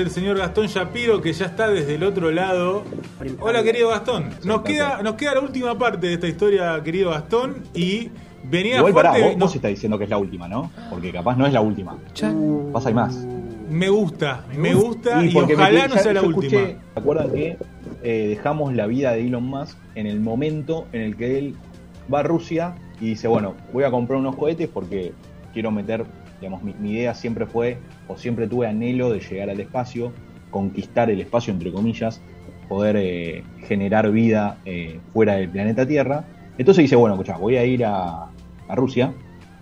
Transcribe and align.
El 0.00 0.10
señor 0.10 0.38
Gastón 0.38 0.66
Shapiro 0.66 1.20
que 1.20 1.32
ya 1.32 1.46
está 1.46 1.68
desde 1.68 1.94
el 1.96 2.04
otro 2.04 2.30
lado. 2.30 2.84
Hola 3.40 3.62
querido 3.62 3.90
Gastón. 3.90 4.30
Nos 4.44 4.62
queda, 4.62 5.02
nos 5.02 5.14
queda 5.14 5.34
la 5.34 5.40
última 5.40 5.76
parte 5.78 6.06
de 6.06 6.14
esta 6.14 6.26
historia, 6.26 6.80
querido 6.82 7.10
Gastón, 7.10 7.56
y 7.74 8.08
venía 8.44 8.78
Igual 8.78 8.94
pará, 8.94 9.10
fuerte- 9.10 9.28
vos, 9.30 9.38
vos 9.38 9.54
estás 9.54 9.70
diciendo 9.70 9.98
que 9.98 10.04
es 10.04 10.10
la 10.10 10.18
última, 10.18 10.48
¿no? 10.48 10.70
Porque 10.88 11.12
capaz 11.12 11.36
no 11.36 11.46
es 11.46 11.52
la 11.52 11.60
última. 11.60 11.96
Pasa 12.72 12.88
hay 12.88 12.94
más. 12.94 13.14
Me 13.68 13.88
gusta, 13.88 14.44
me 14.56 14.74
gusta 14.74 15.24
y, 15.24 15.32
me 15.34 15.42
ojalá 15.54 15.70
quedé- 15.86 15.88
no 15.88 15.98
sea 15.98 16.12
la 16.14 16.22
última. 16.22 16.60
¿Se 16.60 16.76
acuerdan 16.96 17.30
que 17.30 17.56
eh, 18.02 18.26
dejamos 18.28 18.74
la 18.74 18.86
vida 18.86 19.12
de 19.12 19.26
Elon 19.26 19.44
Musk 19.44 19.76
en 19.94 20.06
el 20.06 20.20
momento 20.20 20.86
en 20.92 21.02
el 21.02 21.16
que 21.16 21.38
él 21.38 21.54
va 22.12 22.20
a 22.20 22.22
Rusia 22.22 22.74
y 23.00 23.10
dice, 23.10 23.28
bueno, 23.28 23.54
voy 23.72 23.84
a 23.84 23.90
comprar 23.90 24.18
unos 24.18 24.34
cohetes 24.36 24.68
porque 24.72 25.12
quiero 25.52 25.70
meter, 25.70 26.04
digamos, 26.40 26.62
mi, 26.62 26.74
mi 26.74 26.92
idea 26.92 27.14
siempre 27.14 27.46
fue, 27.46 27.78
o 28.08 28.16
siempre 28.16 28.48
tuve 28.48 28.66
anhelo 28.66 29.10
de 29.10 29.20
llegar 29.20 29.50
al 29.50 29.60
espacio, 29.60 30.12
conquistar 30.50 31.10
el 31.10 31.20
espacio, 31.20 31.52
entre 31.52 31.70
comillas, 31.70 32.20
poder 32.68 32.96
eh, 32.96 33.44
generar 33.66 34.10
vida 34.10 34.56
eh, 34.64 35.00
fuera 35.12 35.34
del 35.34 35.48
planeta 35.48 35.86
Tierra. 35.86 36.24
Entonces 36.58 36.82
dice, 36.82 36.96
bueno, 36.96 37.14
escuchá, 37.14 37.36
voy 37.36 37.56
a 37.56 37.64
ir 37.64 37.84
a, 37.84 38.26
a 38.68 38.74
Rusia, 38.74 39.12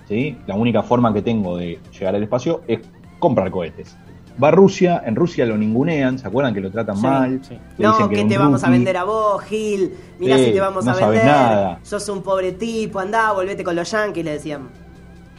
¿sí? 0.07 0.37
La 0.47 0.55
única 0.55 0.83
forma 0.83 1.13
que 1.13 1.23
tengo 1.23 1.57
de 1.57 1.79
llegar 1.99 2.15
al 2.15 2.23
espacio 2.23 2.63
es 2.67 2.81
comprar 3.19 3.51
cohetes. 3.51 3.97
Va 4.43 4.49
a 4.49 4.51
Rusia, 4.53 5.03
en 5.05 5.17
Rusia 5.17 5.45
lo 5.47 5.57
ningunean, 5.59 6.19
¿se 6.19 6.29
acuerdan 6.29 6.55
que 6.55 6.61
lo 6.61 6.71
tratan 6.71 6.97
Sí, 6.97 7.03
mal? 7.03 7.41
sí. 7.43 7.59
Le 7.77 7.87
No, 7.89 8.09
que 8.09 8.25
te 8.25 8.39
vamos 8.39 8.63
a 8.63 8.71
vender 8.71 8.97
a 8.97 9.03
vos, 9.05 9.43
Gil. 9.43 9.93
Mirá 10.21 10.39
Sí, 10.39 10.45
si 10.45 10.53
te 10.53 10.61
vamos 10.61 10.85
no 10.85 10.93
a 10.93 10.95
sabes 10.95 11.21
vender. 11.21 11.35
nada. 11.35 11.81
Sos 11.83 12.09
un 12.09 12.23
pobre 12.23 12.53
tipo, 12.53 13.01
andá, 13.01 13.33
volvete 13.33 13.65
con 13.65 13.75
los 13.75 13.91
yankees, 13.91 14.25
le 14.25 14.31
decían. 14.33 14.69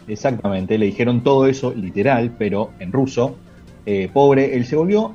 Exactamente, 0.10 0.78
le 0.78 0.88
dijeron 0.88 1.22
todo 1.24 1.46
eso 1.46 1.74
literal, 1.74 2.36
pero 2.38 2.72
en 2.80 2.92
ruso. 2.92 3.38
Eh, 3.86 4.10
pobre, 4.12 4.56
él 4.56 4.66
se 4.66 4.76
volvió. 4.76 5.12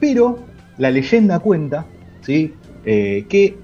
Pero 0.00 0.38
la 0.78 0.90
leyenda 0.90 1.38
cuenta, 1.40 1.86
¿sí? 2.20 2.54
Eh, 2.84 3.26
que 3.28 3.56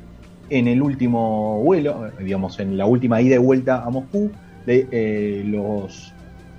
en 0.50 0.68
el 0.68 0.80
último 0.82 1.62
vuelo, 1.62 2.10
digamos, 2.18 2.58
en 2.60 2.76
la 2.78 2.86
última 2.86 3.20
ida 3.20 3.34
y 3.34 3.38
vuelta 3.38 3.82
a 3.84 3.90
Moscú, 3.90 4.30
le- 4.66 4.86
eh, 4.90 5.42
los, 5.46 6.14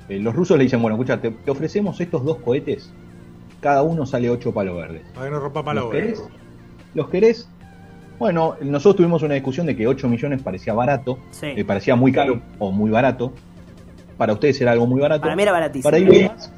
eh, 0.07 0.19
los 0.19 0.35
rusos 0.35 0.57
le 0.57 0.63
dicen, 0.65 0.81
bueno, 0.81 0.95
escucha, 0.95 1.19
te, 1.21 1.31
te 1.31 1.51
ofrecemos 1.51 1.99
estos 1.99 2.23
dos 2.23 2.37
cohetes, 2.39 2.91
cada 3.61 3.81
uno 3.83 4.05
sale 4.05 4.29
8 4.29 4.53
palos 4.53 4.77
verdes. 4.77 5.03
Para 5.13 5.25
que 5.27 5.31
no 5.31 5.39
rompa 5.39 5.63
palo, 5.63 5.81
¿Los 5.81 5.91
querés? 5.91 6.23
¿Los 6.93 7.09
querés? 7.09 7.49
Bueno, 8.19 8.55
nosotros 8.61 8.97
tuvimos 8.97 9.23
una 9.23 9.35
discusión 9.35 9.65
de 9.65 9.75
que 9.75 9.87
8 9.87 10.09
millones 10.09 10.41
parecía 10.41 10.73
barato, 10.73 11.19
Sí. 11.31 11.47
eh, 11.55 11.63
parecía 11.65 11.95
muy 11.95 12.11
caro 12.11 12.41
o 12.59 12.71
muy 12.71 12.91
barato. 12.91 13.33
Para 14.19 14.33
ustedes 14.33 14.59
era 14.61 14.73
algo 14.73 14.85
muy 14.85 14.99
barato. 15.01 15.21
Para 15.21 15.35
mí 15.35 15.41
era 15.41 15.51
baratísimo. 15.53 15.83
Para 15.89 15.97
Elon 15.97 16.23
Musk, 16.35 16.49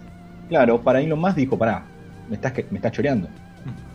claro, 0.50 0.82
para 0.82 1.00
Elon 1.00 1.20
Musk 1.20 1.36
dijo, 1.36 1.58
pará, 1.58 1.86
me 2.28 2.36
estás, 2.36 2.52
me 2.72 2.78
estás 2.80 2.92
choreando. 2.92 3.30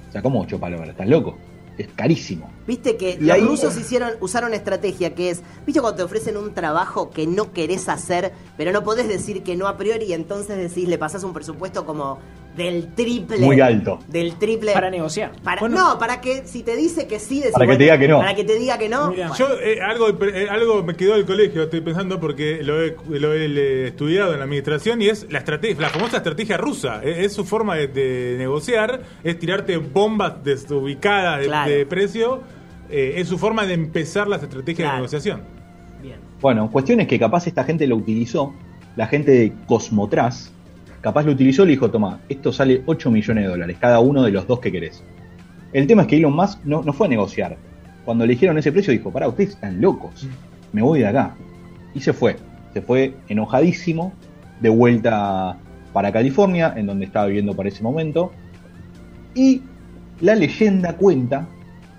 O 0.09 0.13
sea, 0.13 0.23
¿cómo 0.23 0.41
8 0.41 0.59
palos? 0.59 0.81
¿Estás 0.89 1.09
loco? 1.09 1.37
Es 1.77 1.89
carísimo. 1.89 2.49
Viste 2.67 2.97
que 2.97 3.19
Y 3.21 3.25
los 3.25 3.31
ahí- 3.37 3.43
rusos 3.43 3.77
hicieron, 3.77 4.13
usaron 4.21 4.55
estrategia 4.55 5.15
que 5.15 5.31
es, 5.31 5.43
viste 5.67 5.81
cuando 5.81 5.97
te 5.97 6.03
ofrecen 6.05 6.37
un 6.39 6.55
trabajo 6.55 7.11
que 7.11 7.27
no 7.27 7.53
querés 7.53 7.89
hacer, 7.91 8.33
pero 8.57 8.71
no 8.73 8.83
podés 8.85 9.09
decir 9.09 9.43
que 9.43 9.57
no 9.57 9.67
a 9.67 9.77
priori 9.77 10.07
y 10.07 10.13
entonces 10.15 10.57
decís, 10.57 10.89
le 10.89 10.97
pasás 10.97 11.23
un 11.25 11.35
presupuesto 11.35 11.85
como 11.85 12.19
del 12.57 12.95
triple. 12.95 13.39
Muy 13.39 13.61
alto. 13.61 13.99
Del 14.09 14.35
triple. 14.37 14.73
Para 14.73 14.91
negociar. 14.91 15.33
Para- 15.43 15.61
Bueno. 15.61 15.77
no, 15.77 15.99
para 15.99 16.21
que 16.21 16.47
si 16.47 16.63
te 16.63 16.75
dice 16.77 17.07
que 17.07 17.19
sí, 17.19 17.39
decís, 17.41 17.53
Para 17.53 17.67
que 17.67 17.77
te 17.77 17.83
diga 17.85 17.99
que 17.99 18.09
no. 18.09 18.19
Para 18.19 18.35
que 18.35 18.45
te 18.45 18.59
diga 18.59 18.79
que 18.79 18.89
no. 18.89 19.11
Mira. 19.11 19.29
bueno. 19.29 19.35
Yo 19.49 19.61
eh, 19.61 19.81
algo, 19.83 20.09
eh, 20.25 20.47
algo 20.51 20.83
me 20.83 20.95
quedó 20.95 21.15
del 21.15 21.27
colegio, 21.27 21.63
estoy 21.65 21.81
pensando 21.83 22.19
porque 22.21 22.63
lo 22.63 22.83
he, 22.83 22.97
lo 23.11 23.33
he 23.35 23.89
estudiado 23.89 24.33
en 24.33 24.39
la 24.39 24.45
administración 24.45 25.03
y 25.03 25.09
es 25.09 25.27
la 25.31 25.39
estrategia, 25.39 25.81
la 25.81 25.91
famosa 25.91 26.17
estrategia 26.19 26.57
rusa. 26.57 27.01
Eh, 27.05 27.25
Es, 27.25 27.33
su 27.35 27.45
forma 27.45 27.75
de, 27.77 27.89
de 27.89 28.37
negociar, 28.39 29.03
es 29.23 29.39
tirarte 29.39 29.77
bombas 29.77 30.43
desubicadas 30.43 31.41
de, 31.41 31.47
Claro. 31.47 31.71
de 31.71 31.87
precio. 31.87 32.41
eh, 32.89 33.15
es 33.17 33.29
su 33.29 33.37
forma 33.37 33.67
de 33.67 33.75
empezar 33.75 34.29
las 34.29 34.43
estrategias 34.43 34.85
Claro. 34.87 34.93
de 34.93 34.99
negociación. 34.99 35.43
Bien. 36.01 36.17
Bueno, 36.41 36.71
cuestión 36.71 37.01
es 37.01 37.09
que 37.09 37.19
capaz 37.19 37.47
esta 37.49 37.65
gente 37.65 37.85
lo 37.87 37.97
utilizó, 37.97 38.55
la 38.95 39.09
gente 39.09 39.33
de 39.33 39.53
Cosmotras, 39.67 40.53
capaz 41.07 41.25
lo 41.25 41.31
utilizó 41.31 41.63
y 41.63 41.67
le 41.67 41.71
dijo, 41.75 41.89
toma, 41.89 42.19
esto 42.29 42.53
sale 42.53 42.83
8 42.85 43.13
millones 43.13 43.45
de 43.45 43.51
dólares, 43.51 43.77
cada 43.79 44.01
uno 44.01 44.25
de 44.25 44.33
los 44.33 44.45
dos 44.49 44.59
que 44.59 44.73
querés. 44.73 45.05
El 45.73 45.87
tema 45.87 46.03
es 46.03 46.09
que 46.09 46.17
Elon 46.17 46.35
Musk 46.35 46.65
no, 46.65 46.83
no 46.83 46.93
fue 46.93 47.07
a 47.07 47.11
negociar. 47.11 47.57
Cuando 48.05 48.27
le 48.27 48.33
dijeron 48.33 48.59
ese 48.59 48.73
precio 48.73 48.93
dijo, 48.93 49.13
pará, 49.13 49.29
ustedes 49.29 49.51
están 49.51 49.81
locos, 49.81 50.27
me 50.73 50.83
voy 50.83 50.99
de 50.99 51.07
acá. 51.07 51.37
Y 51.95 52.01
se 52.01 52.13
fue, 52.13 52.35
se 52.73 52.83
fue 52.83 53.15
enojadísimo, 53.29 54.15
de 54.61 54.69
vuelta 54.69 55.57
para 55.93 56.11
California, 56.11 56.75
en 56.77 56.87
donde 56.87 57.05
estaba 57.05 57.27
viviendo 57.27 57.55
para 57.55 57.69
ese 57.69 57.85
momento. 57.85 58.33
Y 59.33 59.63
la 60.21 60.35
leyenda 60.35 60.97
cuenta, 60.97 61.47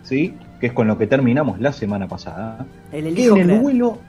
¿sí? 0.03 0.33
que 0.59 0.67
es 0.67 0.73
con 0.73 0.85
lo 0.85 0.97
que 0.97 1.07
terminamos 1.07 1.61
la 1.61 1.71
semana 1.71 2.09
pasada, 2.09 2.65
El 2.91 3.17
en 3.17 3.49
el 3.49 3.59
vuelo, 3.61 3.99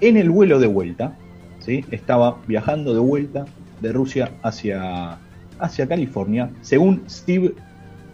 en 0.00 0.16
el 0.16 0.30
vuelo 0.30 0.58
de 0.58 0.68
vuelta, 0.68 1.18
¿sí? 1.58 1.84
estaba 1.90 2.38
viajando 2.46 2.94
de 2.94 3.00
vuelta 3.00 3.44
de 3.80 3.92
Rusia 3.92 4.32
hacia, 4.42 5.18
hacia 5.58 5.86
California, 5.86 6.50
según 6.60 7.02
Steve 7.08 7.54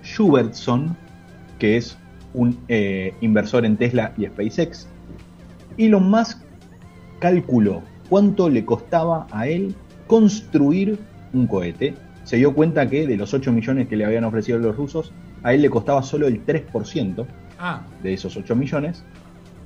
Schubertson, 0.02 0.96
que 1.58 1.76
es 1.76 1.96
un 2.32 2.58
eh, 2.68 3.14
inversor 3.20 3.64
en 3.64 3.76
Tesla 3.76 4.12
y 4.16 4.26
SpaceX, 4.26 4.88
Elon 5.78 6.10
Musk 6.10 6.38
calculó 7.20 7.82
cuánto 8.08 8.48
le 8.48 8.64
costaba 8.64 9.26
a 9.30 9.46
él 9.46 9.74
construir 10.06 10.98
un 11.32 11.46
cohete. 11.46 11.94
Se 12.24 12.36
dio 12.36 12.54
cuenta 12.54 12.88
que 12.88 13.06
de 13.06 13.16
los 13.16 13.34
8 13.34 13.52
millones 13.52 13.88
que 13.88 13.96
le 13.96 14.04
habían 14.04 14.24
ofrecido 14.24 14.58
los 14.58 14.76
rusos, 14.76 15.12
a 15.42 15.52
él 15.52 15.62
le 15.62 15.70
costaba 15.70 16.02
solo 16.02 16.26
el 16.26 16.44
3% 16.44 17.26
Ah, 17.58 17.82
de 18.02 18.12
esos 18.12 18.36
8 18.36 18.54
millones. 18.56 19.04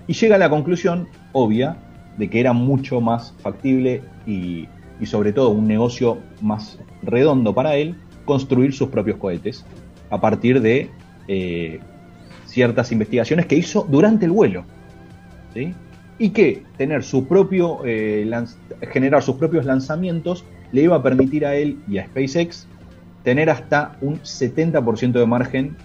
Y 0.06 0.12
llega 0.12 0.36
a 0.36 0.38
la 0.38 0.50
conclusión 0.50 1.08
obvia 1.32 1.76
de 2.16 2.28
que 2.28 2.40
era 2.40 2.52
mucho 2.52 3.00
más 3.00 3.34
factible 3.38 4.02
y, 4.26 4.68
y 5.00 5.06
sobre 5.06 5.32
todo 5.32 5.50
un 5.50 5.66
negocio 5.66 6.18
más 6.40 6.78
redondo 7.02 7.54
para 7.54 7.76
él 7.76 7.94
construir 8.24 8.72
sus 8.72 8.88
propios 8.88 9.16
cohetes 9.18 9.64
a 10.10 10.20
partir 10.20 10.60
de 10.60 10.90
eh, 11.28 11.80
ciertas 12.46 12.90
investigaciones 12.92 13.46
que 13.46 13.56
hizo 13.56 13.86
durante 13.88 14.24
el 14.24 14.32
vuelo. 14.32 14.64
¿sí? 15.54 15.74
Y 16.18 16.30
que 16.30 16.62
tener 16.76 17.04
su 17.04 17.26
propio 17.26 17.80
eh, 17.84 18.24
lanz- 18.26 18.56
generar 18.90 19.22
sus 19.22 19.36
propios 19.36 19.64
lanzamientos 19.64 20.44
le 20.72 20.82
iba 20.82 20.96
a 20.96 21.02
permitir 21.02 21.46
a 21.46 21.54
él 21.54 21.78
y 21.88 21.98
a 21.98 22.06
SpaceX 22.06 22.66
tener 23.22 23.50
hasta 23.50 23.96
un 24.00 24.18
70% 24.20 25.12
de 25.12 25.26
margen 25.26 25.76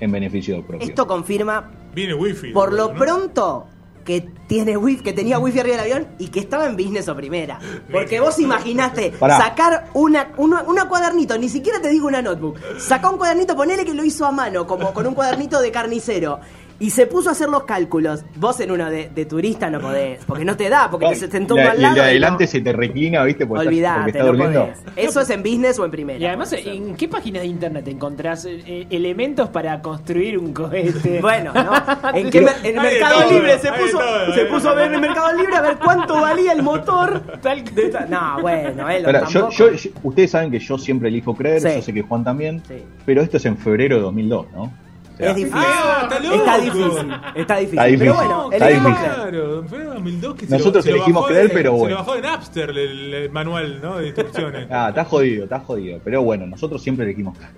en 0.00 0.10
beneficio 0.12 0.62
propio. 0.66 0.86
Esto 0.86 1.06
confirma, 1.06 1.70
viene 1.94 2.14
wifi. 2.14 2.52
por 2.52 2.72
lo 2.72 2.92
¿no? 2.92 2.98
pronto, 2.98 3.66
que 4.06 4.26
tiene 4.46 4.76
wifi, 4.76 5.02
que 5.02 5.12
tenía 5.12 5.38
wifi 5.38 5.58
arriba 5.58 5.76
del 5.76 5.92
avión 5.92 6.08
y 6.18 6.28
que 6.28 6.40
estaba 6.40 6.64
en 6.66 6.76
business 6.76 7.08
o 7.08 7.16
primera. 7.16 7.58
Porque 7.92 8.20
vos 8.20 8.38
imaginaste 8.38 9.10
Pará. 9.10 9.36
sacar 9.36 9.90
una, 9.92 10.28
una, 10.38 10.62
una 10.62 10.88
cuadernito, 10.88 11.36
ni 11.36 11.48
siquiera 11.50 11.82
te 11.82 11.88
digo 11.88 12.06
una 12.06 12.22
notebook. 12.22 12.58
Sacá 12.78 13.10
un 13.10 13.18
cuadernito, 13.18 13.54
ponele 13.56 13.84
que 13.84 13.92
lo 13.92 14.04
hizo 14.04 14.24
a 14.24 14.30
mano, 14.32 14.66
como 14.66 14.94
con 14.94 15.06
un 15.06 15.14
cuadernito 15.14 15.60
de 15.60 15.70
carnicero. 15.72 16.40
Y 16.78 16.90
se 16.90 17.06
puso 17.06 17.30
a 17.30 17.32
hacer 17.32 17.48
los 17.48 17.62
cálculos. 17.64 18.22
Vos 18.36 18.60
en 18.60 18.70
uno 18.70 18.90
de, 18.90 19.08
de 19.08 19.24
turista 19.24 19.70
no 19.70 19.80
podés, 19.80 20.22
porque 20.26 20.44
no 20.44 20.56
te 20.56 20.68
da, 20.68 20.90
porque 20.90 21.08
te 21.08 21.14
se 21.14 21.30
sentó 21.30 21.56
Y 21.56 21.60
al 21.60 21.78
y 21.78 21.80
lado. 21.82 21.94
el 21.94 21.94
de 21.94 22.00
y 22.00 22.04
adelante 22.10 22.44
no. 22.44 22.50
se 22.50 22.60
te 22.60 22.72
reclina, 22.72 23.24
¿viste? 23.24 23.46
Porque, 23.46 23.66
Olvidate, 23.66 24.10
está 24.10 24.20
no 24.20 24.26
durmiendo. 24.26 24.60
podés. 24.66 24.78
Eso 24.96 25.20
es 25.22 25.30
en 25.30 25.42
business 25.42 25.78
o 25.78 25.84
en 25.86 25.90
primera. 25.90 26.18
Y 26.18 26.26
además. 26.26 26.52
¿en 26.52 26.94
qué 26.96 27.08
páginas 27.08 27.42
de 27.42 27.48
internet 27.48 27.88
encontrás 27.88 28.44
eh, 28.44 28.62
eh, 28.66 28.86
elementos 28.90 29.48
para 29.48 29.80
construir 29.80 30.38
un 30.38 30.52
cohete? 30.52 31.20
Bueno, 31.22 31.52
¿no? 31.54 31.72
¿En, 32.14 32.30
qué 32.30 32.46
en 32.62 32.76
Mercado 32.76 33.22
todo, 33.22 33.32
Libre 33.32 33.58
se 33.58 33.72
puso, 33.72 33.98
todo, 33.98 34.34
se 34.34 34.44
puso 34.44 34.68
a 34.70 34.74
ver 34.74 34.86
en 34.88 34.94
el 34.94 35.00
Mercado 35.00 35.32
Libre 35.36 35.56
a 35.56 35.60
ver 35.62 35.76
cuánto 35.82 36.20
valía 36.20 36.52
el 36.52 36.62
motor. 36.62 37.22
Tal- 37.40 37.64
de 37.64 37.90
No, 38.10 38.40
bueno, 38.42 38.88
él 38.90 39.04
yo- 39.06 39.12
tampoco. 39.12 39.50
yo- 39.50 39.70
yo- 39.72 39.90
ustedes 40.02 40.30
saben 40.30 40.50
que 40.50 40.58
yo 40.58 40.76
siempre 40.78 41.08
elijo 41.08 41.34
creer, 41.34 41.60
Sí. 41.62 41.68
yo 41.76 41.82
sé 41.82 41.92
que 41.94 42.02
Juan 42.02 42.22
también, 42.22 42.62
Sí. 42.68 42.74
pero 43.06 43.22
esto 43.22 43.38
es 43.38 43.44
en 43.46 43.56
febrero 43.56 43.96
de 43.96 44.02
2002, 44.02 44.46
¿no? 44.54 44.72
Es 45.18 45.34
difícil. 45.36 45.58
Ah, 45.58 46.00
está 46.02 46.20
loco. 46.20 46.34
Está 46.34 46.58
difícil. 46.58 47.12
Está 47.34 47.56
difícil. 47.56 47.78
Está 47.78 47.84
difícil. 47.86 47.98
Pero 47.98 48.14
bueno, 48.14 48.52
Está 48.52 48.68
elegimos 48.68 48.90
difícil. 48.92 49.14
Claro, 49.14 49.64
fue 49.68 49.78
en 49.78 49.84
2002 49.86 50.34
que 50.34 50.46
se 50.46 50.52
Nosotros 50.58 50.84
se 50.84 50.90
lo 50.90 50.96
elegimos 50.96 51.22
bajó 51.22 51.32
creer, 51.32 51.48
de- 51.48 51.54
pero 51.54 51.70
Se 51.72 51.76
bueno. 51.78 51.94
lo 51.94 51.98
bajó 52.00 52.14
de 52.16 52.22
Napster 52.22 52.70
el, 52.70 53.14
el 53.14 53.30
manual 53.30 53.80
¿no? 53.82 53.96
de 53.98 54.06
instrucciones. 54.06 54.66
Ah, 54.70 54.86
está 54.90 55.04
jodido, 55.04 55.44
está 55.44 55.60
jodido. 55.60 56.00
Pero 56.04 56.22
bueno, 56.22 56.46
nosotros 56.46 56.82
siempre 56.82 57.04
elegimos 57.06 57.36
creer. 57.38 57.52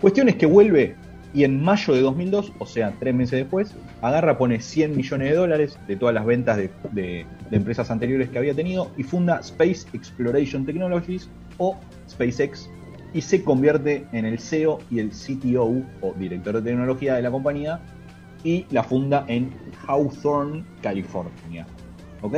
Cuestión 0.00 0.28
es 0.28 0.36
que 0.36 0.46
vuelve 0.46 0.96
y 1.34 1.44
en 1.44 1.62
mayo 1.62 1.92
de 1.94 2.00
2002, 2.00 2.52
o 2.58 2.66
sea, 2.66 2.94
tres 2.98 3.14
meses 3.14 3.38
después, 3.40 3.74
agarra, 4.00 4.38
pone 4.38 4.60
100 4.60 4.96
millones 4.96 5.30
de 5.30 5.36
dólares 5.36 5.78
de 5.86 5.96
todas 5.96 6.14
las 6.14 6.24
ventas 6.24 6.56
de, 6.56 6.70
de- 6.92 7.26
de 7.50 7.56
empresas 7.56 7.90
anteriores 7.90 8.30
que 8.30 8.38
había 8.38 8.54
tenido 8.54 8.90
y 8.96 9.02
funda 9.02 9.38
Space 9.40 9.86
Exploration 9.92 10.64
Technologies 10.64 11.28
o 11.58 11.76
SpaceX 12.08 12.70
y 13.14 13.20
se 13.20 13.42
convierte 13.42 14.06
en 14.12 14.24
el 14.24 14.38
CEO 14.38 14.78
y 14.90 14.98
el 14.98 15.10
CTO 15.10 15.82
o 16.00 16.14
director 16.18 16.54
de 16.54 16.62
tecnología 16.62 17.14
de 17.14 17.22
la 17.22 17.30
compañía 17.30 17.80
y 18.44 18.66
la 18.70 18.82
funda 18.82 19.24
en 19.28 19.52
Hawthorne, 19.86 20.64
California. 20.82 21.66
¿Ok? 22.22 22.34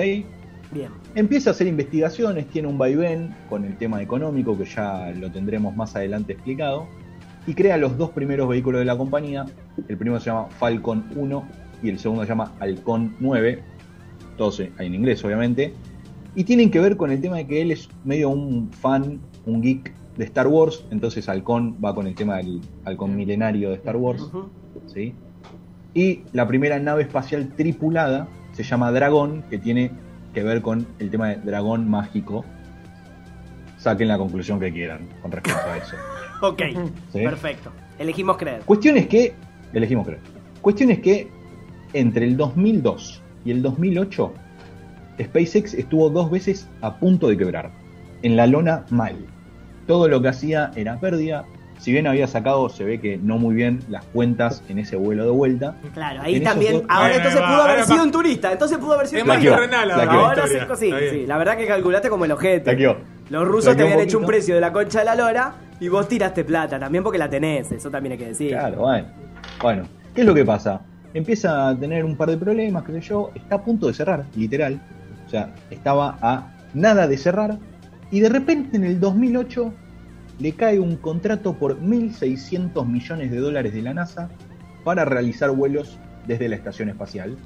Bien. 0.73 0.91
Empieza 1.15 1.51
a 1.51 1.53
hacer 1.53 1.67
investigaciones, 1.67 2.47
tiene 2.47 2.69
un 2.69 2.79
vaivén 2.79 3.35
con 3.49 3.65
el 3.65 3.77
tema 3.77 4.01
económico 4.01 4.57
que 4.57 4.65
ya 4.65 5.11
lo 5.11 5.31
tendremos 5.31 5.75
más 5.75 5.97
adelante 5.97 6.35
explicado, 6.35 6.87
y 7.47 7.55
crea 7.55 7.77
los 7.77 7.97
dos 7.97 8.11
primeros 8.11 8.49
vehículos 8.49 8.81
de 8.81 8.85
la 8.85 8.97
compañía. 8.97 9.47
El 9.89 9.97
primero 9.97 10.21
se 10.21 10.27
llama 10.27 10.47
Falcon 10.51 11.05
1 11.17 11.49
y 11.83 11.89
el 11.89 11.99
segundo 11.99 12.23
se 12.23 12.29
llama 12.29 12.53
Halcón 12.61 13.17
9, 13.21 13.63
todos 14.37 14.61
en 14.61 14.95
inglés 14.95 15.25
obviamente, 15.25 15.75
y 16.35 16.45
tienen 16.45 16.71
que 16.71 16.81
ver 16.81 16.97
con 16.97 17.11
el 17.11 17.21
tema 17.21 17.39
de 17.39 17.47
que 17.47 17.63
él 17.63 17.73
es 17.73 17.89
medio 18.05 18.29
un 18.31 18.71
fan, 18.73 19.19
un 19.47 19.63
geek 19.63 19.93
de 20.21 20.27
Star 20.27 20.49
Wars, 20.49 20.85
entonces 20.91 21.31
Halcón 21.31 21.79
va 21.83 21.95
con 21.95 22.07
el 22.07 22.15
tema 22.15 22.37
del 22.37 22.61
halcón 22.85 23.17
milenario 23.17 23.71
de 23.71 23.77
Star 23.77 23.97
Wars. 23.97 24.31
¿sí? 24.87 25.15
Y 25.95 26.21
la 26.35 26.47
primera 26.47 26.79
nave 26.79 27.05
espacial 27.05 27.49
tripulada 27.57 28.29
se 28.53 28.63
llama 28.63 28.93
Dragón, 28.93 29.43
que 29.49 29.57
tiene 29.57 29.91
que 30.35 30.43
ver 30.43 30.61
con 30.61 30.87
el 30.99 31.09
tema 31.09 31.29
de 31.29 31.37
dragón 31.37 31.89
mágico. 31.89 32.45
Saquen 33.79 34.09
la 34.09 34.19
conclusión 34.19 34.61
que 34.61 34.71
quieran 34.71 35.09
con 35.23 35.33
respecto 35.33 35.67
a 35.67 35.77
eso. 35.79 35.97
Ok, 36.43 36.63
¿sí? 37.13 37.23
perfecto. 37.23 37.71
Elegimos 37.99 38.39
creer. 38.39 38.63
Cuestión 38.65 38.97
es 38.97 39.09
que, 39.09 39.35
elegimos 39.75 40.07
creer, 40.07 40.23
cuestión 40.63 40.91
es 40.91 41.01
que 41.01 41.29
entre 41.93 42.27
el 42.27 42.37
2002 42.37 43.23
y 43.45 43.51
el 43.51 43.61
2008, 43.63 44.33
SpaceX 45.23 45.75
estuvo 45.75 46.09
dos 46.09 46.31
veces 46.31 46.67
a 46.83 46.99
punto 46.99 47.29
de 47.29 47.37
quebrar. 47.39 47.71
En 48.23 48.37
la 48.37 48.47
lona 48.47 48.85
mal. 48.91 49.17
Todo 49.91 50.07
lo 50.07 50.23
que 50.23 50.29
hacía 50.29 50.71
era 50.77 51.01
pérdida. 51.01 51.47
Si 51.81 51.91
bien 51.91 52.07
había 52.07 52.29
sacado, 52.29 52.69
se 52.69 52.85
ve 52.85 53.01
que 53.01 53.19
no 53.19 53.39
muy 53.39 53.57
bien 53.57 53.81
las 53.89 54.05
cuentas 54.05 54.63
en 54.69 54.79
ese 54.79 54.95
vuelo 54.95 55.25
de 55.25 55.33
vuelta. 55.33 55.75
Claro, 55.95 56.23
ahí 56.23 56.37
En 56.37 56.45
también. 56.45 56.83
Ahora 56.89 57.07
Ahí 57.07 57.17
entonces 57.17 57.43
va, 57.43 57.49
pudo 57.49 57.63
haber 57.63 57.85
sido 57.85 58.05
un 58.05 58.13
turista. 58.13 58.53
Entonces 58.53 58.79
pudo 58.79 58.93
haber 58.93 59.09
sido 59.09 59.25
un 59.25 59.31
turista. 59.31 59.57
Ahora 60.09 60.47
sí, 60.47 60.59
sí, 60.79 60.93
sí, 61.11 61.27
la 61.27 61.39
verdad 61.39 61.57
que 61.57 61.67
calculaste 61.67 62.09
como 62.09 62.25
el 62.25 62.37
quedó. 62.37 62.99
Los 63.31 63.49
rusos 63.49 63.77
te 63.77 63.83
habían 63.83 63.99
un 63.99 64.05
hecho 64.05 64.19
un 64.21 64.27
precio 64.27 64.55
de 64.55 64.61
la 64.61 64.73
concha 64.73 65.01
de 65.01 65.07
la 65.07 65.17
lora 65.17 65.55
y 65.81 65.89
vos 65.89 66.07
tiraste 66.07 66.45
plata 66.45 66.79
también 66.79 67.03
porque 67.03 67.19
la 67.19 67.29
tenés, 67.29 67.73
eso 67.73 67.91
también 67.91 68.13
hay 68.13 68.19
que 68.19 68.27
decir. 68.29 68.51
Claro, 68.51 68.83
bueno. 68.83 69.09
Bueno, 69.61 69.83
¿qué 70.15 70.21
es 70.21 70.27
lo 70.29 70.35
que 70.35 70.45
pasa? 70.45 70.83
Empieza 71.15 71.69
a 71.69 71.77
tener 71.77 72.05
un 72.05 72.17
par 72.17 72.31
de 72.31 72.37
problemas, 72.37 72.85
qué 72.85 72.93
sé 72.93 73.01
yo, 73.01 73.33
está 73.35 73.57
a 73.57 73.65
punto 73.65 73.89
de 73.89 73.95
cerrar, 73.95 74.25
literal. 74.37 74.81
O 75.27 75.29
sea, 75.29 75.53
estaba 75.69 76.17
a 76.23 76.53
nada 76.75 77.09
de 77.09 77.19
cerrar. 77.19 77.59
Y 78.13 78.21
de 78.21 78.29
repente 78.29 78.77
en 78.77 78.85
el 78.85 79.01
2008 79.01 79.73
le 80.41 80.53
cae 80.53 80.79
un 80.81 80.97
contrato 80.97 81.55
por 81.55 81.79
1.600 81.81 82.87
millones 82.87 83.31
de 83.31 83.39
dólares 83.39 83.75
de 83.75 83.83
la 83.83 83.95
NASA 83.95 84.31
para 84.85 85.05
realizar 85.05 85.51
vuelos 85.51 85.99
desde 86.27 86.49
la 86.49 86.57
estación 86.57 86.89
espacial 86.89 87.37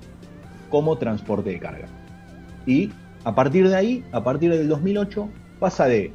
como 0.70 0.96
transporte 0.96 1.50
de 1.50 1.58
carga. 1.58 1.88
Y 2.66 2.90
a 3.24 3.34
partir 3.34 3.68
de 3.68 3.76
ahí, 3.76 4.04
a 4.12 4.22
partir 4.22 4.50
del 4.50 4.68
2008, 4.68 5.28
pasa 5.58 5.86
de 5.86 6.12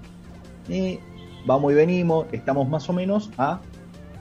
eh, 0.69 0.99
vamos 1.45 1.71
y 1.71 1.75
venimos, 1.75 2.27
estamos 2.31 2.67
más 2.69 2.89
o 2.89 2.93
menos 2.93 3.29
a 3.37 3.59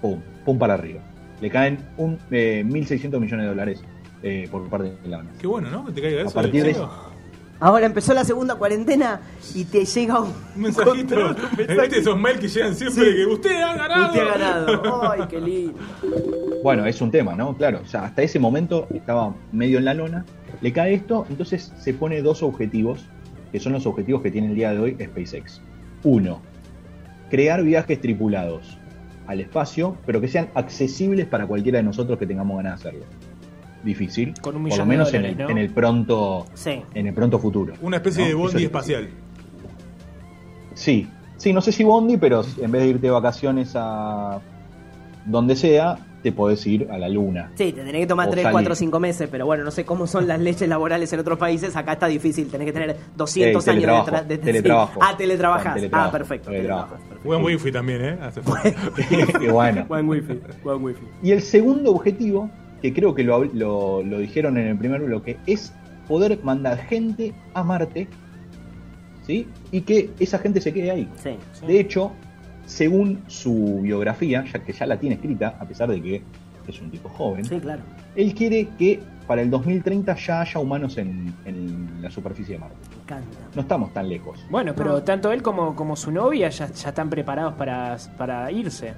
pum, 0.01 0.21
pum 0.45 0.59
para 0.59 0.75
arriba. 0.75 1.01
Le 1.41 1.51
caen 1.51 1.79
un 1.97 2.19
eh, 2.31 2.65
1.600 2.67 3.21
millones 3.21 3.45
de 3.45 3.49
dólares 3.49 3.83
eh, 4.23 4.49
por 4.51 4.69
parte 4.69 4.97
de 5.03 5.09
la 5.09 5.23
NASA. 5.23 5.39
Qué 5.41 5.47
bueno, 5.47 5.71
¿no? 5.71 5.87
Que 5.87 5.93
te 5.93 6.03
caiga 6.03 6.23
eso. 6.23 6.31
A 6.31 6.43
partir 6.43 6.65
de 6.65 6.71
¿en 6.71 6.75
serio? 6.75 6.91
Ahora 7.61 7.87
empezó 7.87 8.15
la 8.15 8.25
segunda 8.25 8.55
cuarentena 8.55 9.21
y 9.55 9.65
te 9.65 9.85
llega 9.85 10.21
un, 10.21 10.29
Un 10.55 10.63
mensajito. 10.63 10.95
control, 10.97 11.37
un 11.51 11.57
mensaje. 11.57 11.81
¿Viste 11.81 11.99
esos 11.99 12.19
mails 12.19 12.41
que 12.41 12.49
llegan 12.49 12.75
siempre 12.75 13.05
Sí. 13.05 13.17
que 13.17 13.27
usted 13.27 13.63
ha 13.63 13.75
ganado? 13.77 14.07
Usted 14.07 14.21
ha 14.21 14.39
ganado. 14.39 15.11
Ay, 15.11 15.21
qué 15.29 15.41
lindo. 15.41 15.75
Bueno, 16.63 16.87
es 16.87 17.01
un 17.01 17.11
tema, 17.11 17.35
¿no? 17.35 17.57
Claro, 17.57 17.81
o 17.83 17.87
sea, 17.89 18.05
hasta 18.05 18.23
ese 18.23 18.39
momento 18.39 18.87
estaba 18.95 19.35
medio 19.53 19.79
en 19.79 19.85
la 19.85 19.95
lona, 19.95 20.25
le 20.61 20.73
cae 20.73 20.95
esto, 20.95 21.27
entonces 21.31 21.73
se 21.79 21.95
pone 21.95 22.23
dos 22.23 22.43
objetivos, 22.43 23.05
que 23.51 23.59
son 23.61 23.73
los 23.73 23.87
objetivos 23.87 24.23
que 24.23 24.31
tiene 24.31 24.49
el 24.49 24.55
día 24.55 24.71
de 24.73 24.79
hoy 24.79 24.97
SpaceX. 25.01 25.61
Uno, 26.05 26.41
crear 27.31 27.63
viajes 27.65 28.01
tripulados 28.01 28.79
al 29.27 29.41
espacio, 29.41 29.97
pero 30.07 30.21
que 30.21 30.29
sean 30.29 30.49
accesibles 30.55 31.27
para 31.27 31.47
cualquiera 31.47 31.79
de 31.79 31.83
nosotros 31.85 32.19
que 32.19 32.27
tengamos 32.27 32.57
ganas 32.57 32.83
de 32.83 32.89
hacerlo. 32.89 33.07
Difícil, 33.89 34.35
Con 34.43 34.55
un 34.57 34.65
por 34.69 34.73
lo 34.77 34.85
de 34.85 34.89
menos 34.89 35.15
en, 35.15 35.25
el, 35.25 35.39
¿no? 35.39 35.49
en 35.49 35.57
el 35.59 35.71
pronto, 35.71 36.45
Sí. 36.53 36.83
en 36.95 37.07
el 37.07 37.15
pronto 37.15 37.39
futuro. 37.39 37.73
Una 37.81 37.97
especie 37.97 38.23
¿no? 38.25 38.29
de 38.29 38.35
bondi 38.35 38.57
es 38.59 38.63
espacial. 38.65 39.09
Sí, 40.75 41.09
sí, 41.39 41.53
no 41.53 41.61
sé 41.61 41.73
si 41.73 41.85
Bondi, 41.85 42.17
pero 42.19 42.43
en 42.61 42.71
vez 42.71 42.83
de 42.83 42.89
irte 42.89 43.07
de 43.07 43.11
vacaciones 43.11 43.73
a 43.75 44.41
donde 45.25 45.57
sea, 45.57 45.99
te 46.23 46.33
podés 46.33 46.67
ir 46.67 46.89
a 46.91 46.99
la 46.99 47.09
luna. 47.09 47.51
Sí, 47.55 47.73
te 47.73 47.83
tenés 47.85 48.01
que 48.03 48.07
tomar 48.07 48.29
O 48.29 48.31
3, 48.33 48.43
salir. 48.43 48.53
4, 48.53 48.75
5 48.75 49.01
meses, 49.01 49.29
pero 49.31 49.47
bueno, 49.47 49.65
no 49.65 49.71
sé 49.71 49.85
cómo 49.85 50.07
son 50.07 50.27
las 50.27 50.39
leyes 50.41 50.69
laborales 50.69 51.13
en 51.13 51.21
otros 51.21 51.39
países. 51.39 51.75
Acá 51.77 51.93
está 51.95 52.07
difícil, 52.09 52.49
tenés 52.49 52.67
que 52.67 52.73
tener 52.73 52.97
200 53.17 53.67
Eh, 53.67 53.71
años 53.71 53.83
de, 54.07 54.13
tra- 54.13 54.25
de- 54.27 54.39
teletrabajo. 54.39 55.01
Ah, 55.03 55.17
teletrabajas. 55.17 55.75
Teletrabajo, 55.75 56.09
ah, 56.09 56.13
perfecto. 56.13 56.51
teletrabajo. 56.51 56.97
perfecto. 56.97 57.21
Buen 57.25 57.45
wifi 57.45 57.73
también, 57.73 58.05
¿eh? 58.05 58.19
Hace 58.21 58.41
y 59.45 59.49
bueno. 59.49 59.85
Buen 59.89 60.09
wifi, 60.09 60.41
buen 60.63 60.83
wifi. 60.85 61.03
Y 61.23 61.31
el 61.33 61.43
segundo 61.43 61.91
objetivo, 61.93 62.51
que 62.83 62.93
creo 62.93 63.15
que 63.15 63.25
lo, 63.25 63.45
lo- 63.45 64.03
lo 64.03 64.19
dijeron 64.19 64.57
en 64.59 64.67
el 64.69 64.79
primer 64.79 65.03
bloque, 65.03 65.37
es 65.47 65.73
poder 66.07 66.39
mandar 66.43 66.79
gente 66.79 67.35
a 67.55 67.63
Marte, 67.63 68.09
¿sí? 69.27 69.47
Y 69.73 69.83
que 69.83 70.11
esa 70.19 70.39
gente 70.39 70.61
se 70.61 70.73
quede 70.73 70.91
ahí. 70.91 71.09
Sí. 71.17 71.31
De 71.67 71.81
hecho, 71.81 72.13
según 72.67 73.21
su 73.27 73.81
biografía, 73.83 74.45
ya 74.53 74.59
que 74.61 74.73
ya 74.73 74.87
la 74.87 74.99
tiene 74.99 75.17
escrita, 75.17 75.57
a 75.61 75.67
pesar 75.67 75.91
de 75.91 76.01
que 76.03 76.23
es 76.73 76.81
un 76.81 76.91
tipo 76.91 77.09
joven, 77.09 77.45
Sí, 77.45 77.59
claro. 77.61 77.83
él 78.17 78.35
quiere 78.35 78.69
que 78.79 79.01
para 79.27 79.43
el 79.43 79.51
2030 79.51 80.15
ya 80.15 80.41
haya 80.41 80.59
humanos 80.61 80.97
en, 80.97 81.35
en 81.45 82.01
la 82.01 82.11
superficie 82.11 82.55
de 82.55 82.61
Marte. 82.61 82.77
Me 82.97 83.03
encanta. 83.03 83.39
No 83.55 83.61
estamos 83.61 83.93
tan 83.93 84.09
lejos. 84.09 84.39
Bueno, 84.51 84.73
pero 84.75 84.93
No. 84.93 85.03
tanto 85.03 85.31
él 85.33 85.43
como, 85.43 85.75
como 85.77 85.97
su 85.97 86.11
novia 86.11 86.49
ya, 86.49 86.67
ya 86.73 86.89
están 86.89 87.11
preparados 87.11 87.55
para, 87.55 87.97
para 88.17 88.51
irse. 88.51 88.95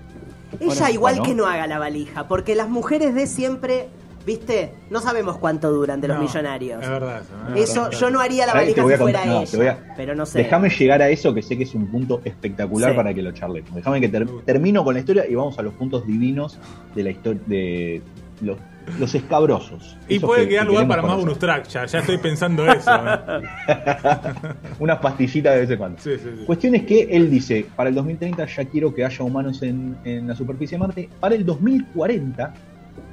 Ella 0.61 0.67
Bueno, 0.67 0.89
igual 0.91 1.15
bueno. 1.17 1.23
que 1.29 1.35
no 1.35 1.47
haga 1.47 1.67
la 1.67 1.79
valija, 1.79 2.29
porque 2.29 2.55
las 2.55 2.69
mujeres 2.69 3.15
de 3.15 3.27
siempre, 3.27 3.89
viste, 4.27 4.73
no 4.91 5.00
sabemos 5.00 5.39
cuánto 5.39 5.71
duran 5.71 6.00
de 6.00 6.09
los 6.09 6.17
No, 6.19 6.23
millonarios. 6.25 6.83
Es 6.83 6.89
verdad 6.89 7.21
eso. 7.23 7.55
es 7.57 7.71
Eso, 7.71 7.83
verdad. 7.85 7.99
yo 7.99 8.11
no 8.11 8.21
haría 8.21 8.47
la 8.47 8.53
te 8.53 8.59
valija 8.59 8.83
voy 8.83 8.91
si 8.91 8.95
a 8.95 8.99
fuera 8.99 9.19
contar- 9.21 9.35
no, 9.35 9.41
ella, 9.43 9.50
te 9.50 9.57
voy 9.57 9.67
a- 9.67 9.95
pero 9.97 10.15
no 10.15 10.27
sé. 10.27 10.39
Déjame 10.39 10.69
llegar 10.71 11.03
a 11.03 11.09
eso 11.09 11.35
que 11.35 11.43
sé 11.43 11.57
que 11.57 11.65
es 11.65 11.75
un 11.75 11.87
punto 11.91 12.21
espectacular 12.25 12.91
Sí. 12.91 12.97
para 12.97 13.15
que 13.15 13.23
lo 13.23 13.33
charlemos. 13.33 13.75
Déjame 13.75 14.00
que 14.00 14.09
ter- 14.09 14.29
termino 14.45 14.85
con 14.85 14.95
la 14.95 15.00
historia 15.00 15.27
y 15.29 15.35
vamos 15.35 15.59
a 15.59 15.62
los 15.62 15.75
puntos 15.75 16.07
divinos 16.07 16.59
de 16.95 17.03
la 17.03 17.11
historia 17.11 17.41
de 17.47 18.03
los, 18.43 18.57
los 18.99 19.15
escabrosos. 19.15 19.97
Y 20.09 20.17
Esos 20.17 20.27
puede 20.29 20.43
que- 20.45 20.49
quedar 20.50 20.62
que 20.65 20.69
lugar 20.73 20.87
queremos 20.87 20.89
para 20.89 21.03
más 21.03 21.11
conocer. 21.23 21.27
bonus 21.27 21.39
track, 21.39 21.69
ya, 21.69 21.87
ya 21.87 21.99
estoy 22.00 22.19
pensando 22.19 22.67
eso. 22.67 22.91
¿eh? 22.91 23.43
Unas 24.81 24.99
pastillitas 24.99 25.55
de 25.55 25.61
vez 25.61 25.71
en 25.71 25.79
cuando. 25.79 25.99
Sí, 26.00 26.11
sí, 26.17 26.29
sí. 26.39 26.45
Cuestión 26.47 26.75
es 26.75 26.85
que 26.85 27.03
él 27.11 27.31
dice, 27.31 27.67
para 27.77 27.89
el 27.91 27.95
2030 27.95 28.47
ya 28.47 28.65
quiero 28.65 28.95
que 28.95 29.05
haya 29.05 29.25
humanos 29.25 29.62
en, 29.62 29.97
en 30.05 30.27
la 30.29 30.35
superficie 30.35 30.77
de 30.77 30.81
Marte. 30.81 31.09
Para 31.21 31.35
el 31.35 31.45
2040 31.45 32.53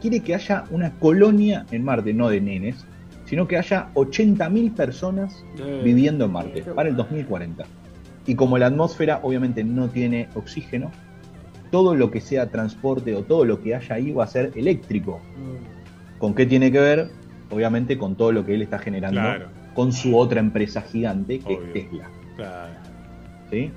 quiere 0.01 0.19
que 0.21 0.35
haya 0.35 0.65
una 0.71 0.91
colonia 0.99 1.65
en 1.71 1.83
Marte, 1.83 2.13
no 2.13 2.29
de 2.29 2.41
nenes, 2.41 2.85
sino 3.25 3.47
que 3.47 3.57
haya 3.57 3.89
80.000 3.93 4.73
personas 4.73 5.43
Eh. 5.59 5.81
viviendo 5.83 6.25
en 6.25 6.31
Marte 6.31 6.61
para 6.63 6.89
el 6.89 6.95
2040. 6.95 7.65
Y 8.25 8.35
como 8.35 8.57
la 8.57 8.67
atmósfera 8.67 9.19
obviamente 9.23 9.63
no 9.63 9.87
tiene 9.89 10.29
oxígeno, 10.35 10.91
todo 11.71 11.95
lo 11.95 12.11
que 12.11 12.21
sea 12.21 12.49
transporte 12.49 13.13
o 13.15 13.23
todo 13.23 13.43
lo 13.45 13.61
que 13.61 13.75
haya 13.75 13.95
ahí 13.95 14.11
va 14.11 14.23
a 14.23 14.27
ser 14.27 14.51
eléctrico. 14.55 15.19
Mm. 15.37 16.19
¿Con 16.19 16.33
qué 16.33 16.45
tiene 16.45 16.71
que 16.71 16.79
ver? 16.79 17.09
Obviamente 17.49 17.97
con 17.97 18.15
todo 18.15 18.31
lo 18.31 18.45
que 18.45 18.55
él 18.55 18.61
está 18.61 18.79
generando 18.79 19.19
Claro. 19.21 19.47
con 19.73 19.91
su 19.93 20.17
otra 20.17 20.39
empresa 20.39 20.81
gigante 20.81 21.39
que 21.39 21.55
Obvio. 21.55 21.65
es 21.67 21.73
Tesla. 21.73 22.09
Claro. 22.35 22.73
¿sí? 23.51 23.71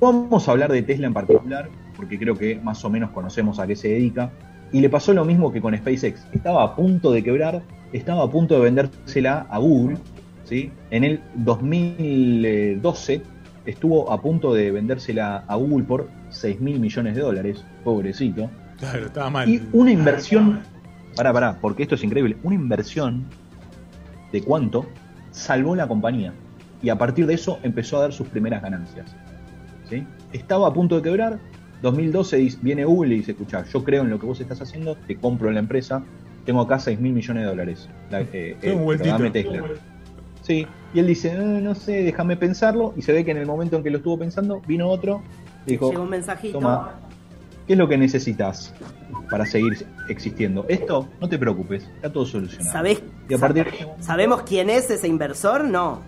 Vamos 0.00 0.48
a 0.48 0.52
hablar 0.52 0.72
de 0.72 0.82
Tesla 0.82 1.06
en 1.08 1.12
particular, 1.14 1.68
porque 1.96 2.18
creo 2.18 2.34
que 2.36 2.56
más 2.60 2.84
o 2.84 2.90
menos 2.90 3.10
conocemos 3.10 3.58
a 3.58 3.66
qué 3.66 3.76
se 3.76 3.88
dedica. 3.88 4.30
Y 4.72 4.80
le 4.80 4.88
pasó 4.88 5.12
lo 5.12 5.24
mismo 5.24 5.52
que 5.52 5.60
con 5.60 5.76
SpaceX. 5.76 6.26
Estaba 6.32 6.62
a 6.62 6.76
punto 6.76 7.10
de 7.12 7.22
quebrar, 7.22 7.62
estaba 7.92 8.24
a 8.24 8.30
punto 8.30 8.54
de 8.54 8.60
vendérsela 8.60 9.46
a 9.50 9.58
Google. 9.58 9.96
¿sí? 10.44 10.70
En 10.90 11.04
el 11.04 11.20
2012 11.34 13.22
estuvo 13.66 14.10
a 14.12 14.20
punto 14.20 14.54
de 14.54 14.70
vendérsela 14.70 15.44
a 15.46 15.56
Google 15.56 15.84
por 15.84 16.08
6 16.30 16.60
mil 16.60 16.80
millones 16.80 17.16
de 17.16 17.22
dólares, 17.22 17.64
pobrecito. 17.84 18.50
Claro, 18.78 19.06
estaba 19.06 19.30
mal. 19.30 19.48
Y 19.48 19.62
una 19.72 19.90
inversión, 19.90 20.60
pará, 21.16 21.32
pará, 21.32 21.58
porque 21.60 21.82
esto 21.82 21.94
es 21.96 22.04
increíble, 22.04 22.36
una 22.42 22.54
inversión 22.54 23.24
de 24.32 24.42
cuánto 24.42 24.86
salvó 25.30 25.76
la 25.76 25.86
compañía. 25.86 26.32
Y 26.82 26.88
a 26.88 26.96
partir 26.96 27.26
de 27.26 27.34
eso 27.34 27.58
empezó 27.62 27.98
a 27.98 28.02
dar 28.02 28.12
sus 28.12 28.28
primeras 28.28 28.62
ganancias. 28.62 29.14
¿sí? 29.88 30.06
Estaba 30.32 30.68
a 30.68 30.72
punto 30.72 30.96
de 30.96 31.02
quebrar, 31.02 31.38
2012 31.82 32.36
dice- 32.36 32.58
viene 32.62 32.84
Google 32.84 33.14
y 33.14 33.18
dice, 33.18 33.32
escucha, 33.32 33.64
yo 33.64 33.82
creo 33.84 34.02
en 34.02 34.10
lo 34.10 34.18
que 34.18 34.26
vos 34.26 34.40
estás 34.40 34.60
haciendo, 34.60 34.96
te 34.96 35.16
compro 35.16 35.48
en 35.48 35.54
la 35.54 35.60
empresa, 35.60 36.02
tengo 36.44 36.60
acá 36.60 36.78
6 36.78 37.00
mil 37.00 37.12
millones 37.12 37.42
de 37.44 37.48
dólares. 37.48 37.88
La- 38.10 38.20
eh, 38.20 38.56
un 38.62 38.92
eh, 38.92 38.96
pero 38.98 39.10
dame 39.10 39.30
Tesla. 39.30 39.64
Sí, 40.42 40.66
y 40.94 40.98
él 40.98 41.06
dice, 41.06 41.32
"Eh, 41.32 41.36
no 41.62 41.74
sé, 41.74 42.02
déjame 42.02 42.36
pensarlo, 42.36 42.94
y 42.96 43.02
se 43.02 43.12
ve 43.12 43.24
que 43.24 43.30
en 43.30 43.36
el 43.38 43.46
momento 43.46 43.76
en 43.76 43.82
que 43.82 43.90
lo 43.90 43.98
estuvo 43.98 44.18
pensando, 44.18 44.60
vino 44.66 44.88
otro, 44.88 45.22
y 45.66 45.72
dijo, 45.72 45.90
Llegó 45.90 46.02
un 46.02 46.10
mensajito. 46.10 46.58
toma, 46.58 46.94
¿qué 47.66 47.74
es 47.74 47.78
lo 47.78 47.88
que 47.88 47.98
necesitas 47.98 48.72
para 49.30 49.44
seguir 49.46 49.86
existiendo? 50.08 50.64
Esto, 50.68 51.06
no 51.20 51.28
te 51.28 51.38
preocupes, 51.38 51.84
está 51.96 52.10
todo 52.10 52.24
solucionado. 52.26 52.72
¿Sabés? 52.72 53.02
Y 53.28 53.34
a 53.34 53.38
partir 53.38 53.64
de 53.66 53.86
¿Sabemos 54.02 54.42
quién 54.42 54.70
es 54.70 54.90
ese 54.90 55.06
inversor? 55.06 55.64
No. 55.64 56.00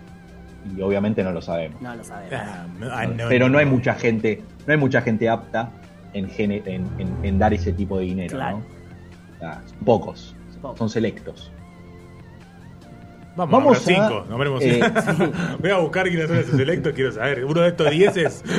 Y 0.77 0.81
obviamente 0.81 1.23
no 1.23 1.31
lo 1.31 1.41
sabemos. 1.41 1.81
No 1.81 1.95
lo 1.95 2.03
sabemos. 2.03 2.39
Ah, 2.91 3.05
no, 3.07 3.25
pero 3.29 3.49
no 3.49 3.57
hay 3.57 3.65
mucha 3.65 3.93
gente, 3.95 4.41
no 4.65 4.73
hay 4.73 4.79
mucha 4.79 5.01
gente 5.01 5.27
apta 5.29 5.71
en, 6.13 6.29
gene- 6.29 6.61
en, 6.65 6.87
en- 6.99 7.17
en 7.23 7.39
dar 7.39 7.53
ese 7.53 7.73
tipo 7.73 7.97
de 7.99 8.05
dinero, 8.05 8.35
Claro. 8.37 8.61
¿no? 9.41 9.53
Son 9.67 9.77
pocos, 9.85 10.35
Pocos. 10.61 10.77
son 10.79 10.89
selectos. 10.89 11.51
Vamos, 13.35 13.51
Vamos 13.51 13.87
a 13.87 13.89
ver 13.89 13.99
a- 13.99 14.07
cinco. 14.09 14.25
No 14.29 14.37
veremos. 14.37 14.61
eh, 14.63 14.79
Voy 15.59 15.71
a 15.71 15.77
buscar 15.79 16.07
quiénes 16.07 16.27
son 16.27 16.37
esos 16.37 16.55
selectos, 16.55 16.93
quiero 16.93 17.11
saber. 17.11 17.43
Uno 17.45 17.61
de 17.61 17.69
estos 17.69 17.89
dieces. 17.91 18.43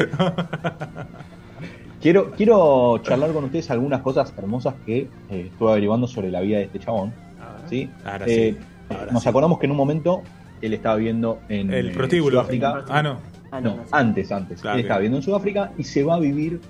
Quiero, 2.01 2.33
quiero 2.33 2.99
charlar 2.99 3.33
con 3.33 3.45
ustedes 3.45 3.71
algunas 3.71 4.03
cosas 4.03 4.31
hermosas 4.37 4.75
que 4.85 5.09
eh, 5.31 5.49
estuve 5.51 5.71
averiguando 5.71 6.07
sobre 6.07 6.31
la 6.31 6.41
vida 6.43 6.59
de 6.59 6.65
este 6.65 6.79
chabón. 6.79 7.15
¿sí? 7.71 7.89
Ahora 8.05 8.27
Eh, 8.29 8.55
sí, 8.59 8.95
ahora 8.95 9.11
nos 9.13 9.23
sí. 9.23 9.29
acordamos 9.31 9.59
que 9.59 9.65
en 9.65 9.71
un 9.71 9.79
momento 9.79 10.23
él 10.67 10.75
estaba 10.75 10.97
viviendo 10.97 11.41
en 11.49 11.73
El 11.73 11.89
eh, 11.89 11.93
prostíbulo. 11.93 12.39
Sudáfrica. 12.41 12.85
Ah, 12.89 13.03
no. 13.03 13.19
Ah, 13.51 13.61
No, 13.61 13.77
no, 13.77 13.83
sí. 13.85 13.89
antes, 13.93 14.33
antes. 14.33 14.61
Claro, 14.61 14.77
él 14.77 14.83
estaba 14.83 14.97
ok. 14.99 15.01
viviendo 15.03 15.19
en 15.19 15.23
Sudáfrica 15.23 15.73
y 15.79 15.85
se 15.85 16.03
va 16.03 16.15
a 16.17 16.21
vivir 16.21 16.61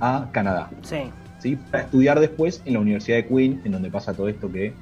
a 0.00 0.28
Canadá. 0.32 0.70
Sí, 0.82 0.98
¿sí? 1.38 1.56
Para 1.70 1.84
estudiar 1.84 2.18
después 2.20 2.62
en 2.64 2.74
la 2.74 2.80
Universidad 2.80 3.18
de 3.18 3.26
Queen, 3.26 3.60
en 3.64 3.72
donde 3.72 3.90
pasa 3.90 4.12
todo 4.14 4.28
esto 4.28 4.50
que 4.50 4.72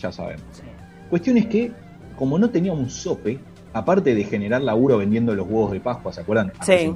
ya 0.00 0.12
sabemos. 0.12 0.44
sí. 0.52 0.62
Cuestión 1.10 1.36
es 1.36 1.46
que, 1.46 1.70
como 2.16 2.38
no 2.38 2.48
tenía 2.50 2.72
un 2.72 2.88
sope, 2.88 3.38
aparte 3.74 4.14
de 4.14 4.24
generar 4.24 4.62
laburo 4.62 4.96
vendiendo 4.98 5.34
los 5.34 5.46
huevos 5.46 5.72
de 5.72 5.80
Pascua, 5.80 6.10
¿se 6.12 6.22
acuerdan? 6.22 6.52
Sí. 6.62 6.90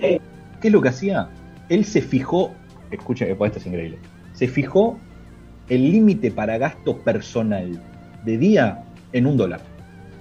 ¿Qué 0.00 0.20
es 0.62 0.72
lo 0.72 0.80
que 0.80 0.88
hacía? 0.88 1.28
Él 1.68 1.84
se 1.84 2.00
fijó, 2.00 2.54
escuchen, 2.90 3.28
esto 3.30 3.58
es 3.58 3.66
increíble, 3.66 3.98
se 4.32 4.48
fijó 4.48 4.98
el 5.68 5.90
límite 5.92 6.30
para 6.30 6.56
gasto 6.56 6.96
personal 6.98 7.78
de 8.24 8.38
día 8.38 8.84
en 9.12 9.26
un 9.26 9.36
dólar. 9.36 9.60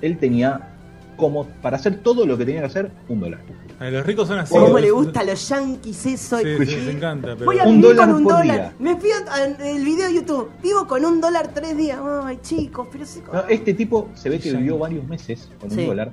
Él 0.01 0.17
tenía 0.17 0.73
como, 1.15 1.45
para 1.63 1.77
hacer 1.77 1.97
todo 2.03 2.25
lo 2.27 2.37
que 2.37 2.45
tenía 2.45 2.61
que 2.61 2.67
hacer, 2.67 2.91
un 3.09 3.19
dólar. 3.19 3.39
A 3.79 3.89
los 3.89 4.05
ricos 4.05 4.27
son 4.27 4.37
así. 4.39 4.53
¿Cómo 4.53 4.77
le 4.77 4.91
gusta 4.91 5.21
a 5.21 5.23
los 5.23 5.49
yankees 5.49 6.05
eso? 6.05 6.37
Sí, 6.37 6.45
sí, 6.65 6.75
les 6.75 6.95
encanta. 6.95 7.33
Pero... 7.33 7.45
Voy 7.45 7.57
a 7.59 7.63
Un 7.63 7.81
vivir 7.81 7.95
dólar 7.95 8.07
con 8.07 8.15
un 8.17 8.23
dólar. 8.23 8.43
día. 8.45 8.73
Me 8.79 8.95
pido 8.95 9.15
el 9.63 9.83
video 9.83 10.07
de 10.07 10.13
YouTube. 10.13 10.49
Vivo 10.61 10.85
con 10.87 11.03
un 11.05 11.19
dólar 11.19 11.47
tres 11.53 11.75
días. 11.75 11.99
Ay, 12.23 12.37
chicos, 12.41 12.87
pero 12.91 13.05
sí. 13.05 13.21
No, 13.33 13.39
este 13.47 13.73
tipo 13.73 14.09
se 14.13 14.29
ve 14.29 14.37
que 14.39 14.51
Sí. 14.51 14.57
vivió 14.57 14.77
varios 14.77 15.07
meses 15.07 15.49
con 15.59 15.71
Sí. 15.71 15.81
un 15.81 15.87
dólar. 15.87 16.11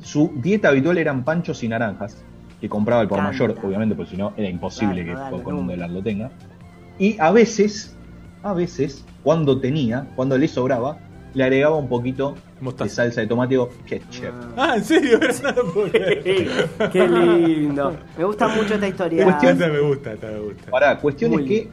Su 0.00 0.32
dieta 0.36 0.68
habitual 0.68 0.98
eran 0.98 1.24
panchos 1.24 1.62
y 1.62 1.68
naranjas, 1.68 2.16
que 2.60 2.68
compraba 2.68 3.02
el 3.02 3.08
por 3.08 3.18
Canta. 3.18 3.32
mayor, 3.32 3.56
obviamente, 3.62 3.94
porque 3.94 4.10
si 4.12 4.16
no 4.16 4.32
era 4.36 4.48
imposible 4.48 5.04
Claro, 5.04 5.18
que 5.26 5.30
dale, 5.32 5.42
con 5.44 5.54
un 5.54 5.66
dólar 5.68 5.90
lo 5.90 6.02
tenga. 6.02 6.30
Y 6.98 7.16
a 7.20 7.30
veces, 7.30 7.96
a 8.42 8.52
veces, 8.54 9.04
cuando 9.22 9.60
tenía, 9.60 10.08
cuando 10.16 10.36
le 10.36 10.48
sobraba, 10.48 10.98
le 11.34 11.44
agregaba 11.44 11.76
un 11.76 11.88
poquito 11.88 12.34
Mostaza. 12.60 12.84
de 12.84 12.90
salsa 13.10 13.20
de 13.22 13.26
tomate 13.26 13.58
o 13.58 13.68
ketchup. 13.86 14.32
Ah, 14.56 14.74
¿en 14.76 14.84
serio? 14.84 15.18
Qué 16.92 17.08
lindo. 17.08 17.96
Me 18.18 18.24
gusta 18.24 18.48
mucho 18.48 18.74
esta 18.74 18.88
historia. 18.88 19.24
Cuestión- 19.24 19.52
Esta 19.52 19.68
me 19.68 19.80
gusta, 19.80 20.12
esta 20.12 20.26
me 20.28 20.38
gusta. 20.38 20.70
Ahora, 20.72 20.98
cuestión 20.98 21.30
Muy 21.32 21.42
es 21.42 21.48
que 21.48 21.68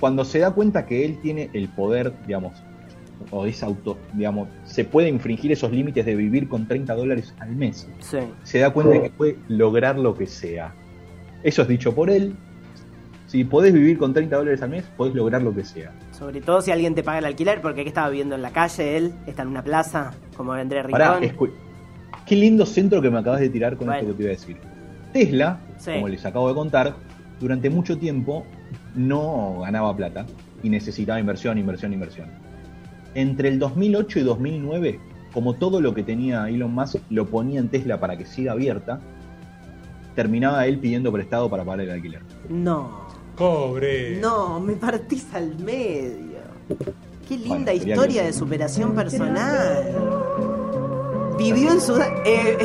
cuando 0.00 0.24
se 0.24 0.38
da 0.40 0.50
cuenta 0.52 0.86
que 0.86 1.04
él 1.04 1.18
tiene 1.22 1.50
el 1.52 1.68
poder, 1.68 2.12
digamos, 2.26 2.54
o 3.30 3.46
es 3.46 3.62
auto, 3.62 3.98
digamos, 4.14 4.48
se 4.64 4.84
puede 4.84 5.08
infringir 5.08 5.50
esos 5.52 5.72
límites 5.72 6.06
de 6.06 6.14
vivir 6.14 6.48
con 6.48 6.68
30 6.68 6.94
dólares 6.94 7.34
al 7.40 7.54
mes, 7.56 7.88
Sí. 7.98 8.18
se 8.44 8.58
da 8.60 8.70
cuenta 8.70 8.92
de 8.94 9.02
que 9.02 9.10
puede 9.10 9.36
lograr 9.48 9.98
lo 9.98 10.14
que 10.14 10.26
sea. 10.26 10.72
Eso 11.42 11.62
es 11.62 11.68
dicho 11.68 11.94
por 11.94 12.10
él. 12.10 12.34
Si 13.26 13.44
podés 13.44 13.72
vivir 13.74 13.98
con 13.98 14.14
30 14.14 14.36
dólares 14.36 14.62
al 14.62 14.70
mes, 14.70 14.84
podés 14.96 15.14
lograr 15.14 15.42
lo 15.42 15.54
que 15.54 15.64
sea. 15.64 15.92
Sobre 16.18 16.40
todo 16.40 16.60
si 16.60 16.72
alguien 16.72 16.94
te 16.94 17.02
paga 17.04 17.18
el 17.18 17.24
alquiler, 17.26 17.60
porque 17.62 17.82
aquí 17.82 17.88
estaba 17.88 18.08
viviendo 18.08 18.34
en 18.34 18.42
la 18.42 18.50
calle, 18.50 18.96
él 18.96 19.12
está 19.26 19.42
en 19.42 19.48
una 19.48 19.62
plaza, 19.62 20.12
como 20.36 20.52
Andrés 20.52 20.84
Rincón. 20.86 21.50
qué 22.26 22.34
lindo 22.36 22.66
centro 22.66 23.00
que 23.00 23.08
me 23.10 23.18
acabas 23.18 23.40
de 23.40 23.48
tirar 23.48 23.76
con 23.76 23.86
Bueno. 23.86 24.00
esto 24.00 24.12
que 24.12 24.16
te 24.16 24.22
iba 24.24 24.30
a 24.32 24.34
decir. 24.36 24.56
Tesla, 25.12 25.60
Sí. 25.78 25.92
como 25.92 26.08
les 26.08 26.26
acabo 26.26 26.48
de 26.48 26.54
contar, 26.54 26.94
durante 27.40 27.70
mucho 27.70 27.96
tiempo 27.98 28.44
no 28.96 29.60
ganaba 29.60 29.94
plata 29.96 30.26
y 30.62 30.68
necesitaba 30.68 31.20
inversión, 31.20 31.56
inversión, 31.56 31.92
inversión. 31.92 32.26
Entre 33.14 33.48
el 33.48 33.58
2008 33.60 34.18
y 34.18 34.22
2009, 34.24 35.00
como 35.32 35.54
todo 35.54 35.80
lo 35.80 35.94
que 35.94 36.02
tenía 36.02 36.48
Elon 36.48 36.74
Musk 36.74 36.96
lo 37.10 37.26
ponía 37.26 37.60
en 37.60 37.68
Tesla 37.68 38.00
para 38.00 38.18
que 38.18 38.26
siga 38.26 38.52
abierta, 38.52 38.98
terminaba 40.16 40.66
él 40.66 40.78
pidiendo 40.78 41.12
prestado 41.12 41.48
para 41.48 41.64
pagar 41.64 41.82
el 41.82 41.90
alquiler. 41.92 42.22
No, 42.48 43.06
Pobre. 43.38 44.18
no, 44.20 44.58
me 44.60 44.74
partís 44.74 45.26
al 45.32 45.56
medio. 45.58 46.38
Qué 47.28 47.36
linda 47.38 47.72
Bueno, 47.72 47.86
historia 47.86 48.24
de 48.24 48.32
superación 48.32 48.94
personal. 48.94 49.84
Vivió 51.38 51.72
en 51.72 51.80
Sudán. 51.80 52.14
Eh, 52.24 52.58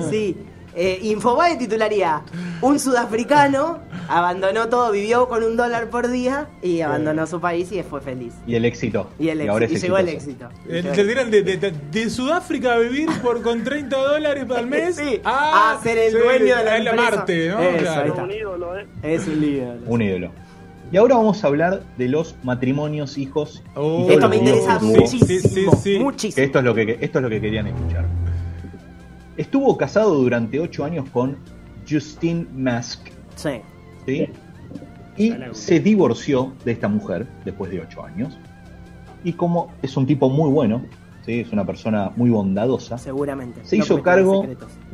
sí. 0.10 0.36
Eh, 0.74 1.00
Infobae 1.02 1.56
titularía: 1.56 2.22
Un 2.60 2.78
sudafricano 2.78 3.80
abandonó 4.08 4.68
todo, 4.68 4.90
vivió 4.92 5.28
con 5.28 5.42
un 5.42 5.56
dólar 5.56 5.90
por 5.90 6.08
día 6.08 6.48
y 6.62 6.80
abandonó 6.80 7.26
su 7.26 7.40
país 7.40 7.70
y 7.72 7.82
fue 7.82 8.00
feliz. 8.00 8.34
Y 8.46 8.54
el 8.54 8.64
éxito. 8.64 9.08
Y, 9.18 9.28
el 9.28 9.48
ahora 9.48 9.66
es 9.66 9.72
y 9.72 9.78
llegó 9.78 9.98
el 9.98 10.08
éxito. 10.08 10.48
Eh, 10.68 10.82
Y 10.84 10.94
¿Te 10.96 11.04
dirán 11.04 11.30
de, 11.30 11.42
de- 11.42 11.56
de- 11.56 11.70
de 11.72 12.10
Sudáfrica 12.10 12.74
a 12.74 12.78
vivir 12.78 13.08
por 13.22 13.42
con 13.42 13.62
30 13.64 13.96
dólares 13.96 14.44
al 14.54 14.66
mes? 14.68 14.96
Sí, 14.96 15.20
Ah, 15.24 15.76
a 15.78 15.82
ser 15.82 15.98
el 15.98 16.12
dueño 16.12 16.56
de 16.56 16.64
la 16.64 16.74
a 16.74 16.78
la 16.78 16.90
empresa. 16.90 17.16
Marte, 17.16 17.48
¿no? 17.48 17.60
Eso, 17.60 17.78
Claro. 17.78 18.02
ahí 18.02 18.08
está. 18.40 19.08
Es 19.08 19.26
un 19.28 19.40
líder. 19.40 19.78
Un 19.86 20.02
ídolo. 20.02 20.30
Y 20.90 20.98
ahora 20.98 21.16
vamos 21.16 21.42
a 21.42 21.46
hablar 21.46 21.82
de 21.96 22.06
los 22.08 22.34
matrimonios, 22.42 23.16
hijos. 23.16 23.62
Oh, 23.74 24.06
y 24.10 24.12
Esto 24.12 24.28
me 24.28 24.36
interesa 24.36 24.78
muchísimo. 24.78 25.26
Sí, 25.26 25.40
sí, 25.40 25.66
sí. 25.82 25.92
Que 25.94 26.00
Muchísimo. 26.00 26.44
esto 26.44 26.58
es 26.58 26.64
lo 26.66 26.74
que 26.74 26.98
esto 27.00 27.18
es 27.18 27.22
lo 27.22 27.30
que 27.30 27.40
querían 27.40 27.66
escuchar. 27.68 28.04
Estuvo 29.36 29.76
casado 29.78 30.14
durante 30.16 30.60
ocho 30.60 30.84
años 30.84 31.06
con 31.10 31.38
Justine 31.88 32.46
Mask, 32.54 33.00
Sí. 33.34 33.62
¿Sí? 34.06 34.28
y 35.16 35.34
se 35.52 35.78
divorció 35.80 36.52
de 36.64 36.72
esta 36.72 36.88
mujer 36.88 37.26
después 37.44 37.70
de 37.70 37.80
ocho 37.80 38.04
años. 38.04 38.38
Y 39.24 39.34
como 39.34 39.70
es 39.82 39.96
un 39.96 40.06
tipo 40.06 40.30
muy 40.30 40.50
bueno, 40.50 40.82
¿sí? 41.24 41.40
es 41.40 41.52
una 41.52 41.64
persona 41.66 42.10
muy 42.16 42.30
bondadosa, 42.30 42.96
Seguramente. 42.98 43.60
se 43.64 43.76
No 43.76 43.84
hizo 43.84 44.02
cargo 44.02 44.46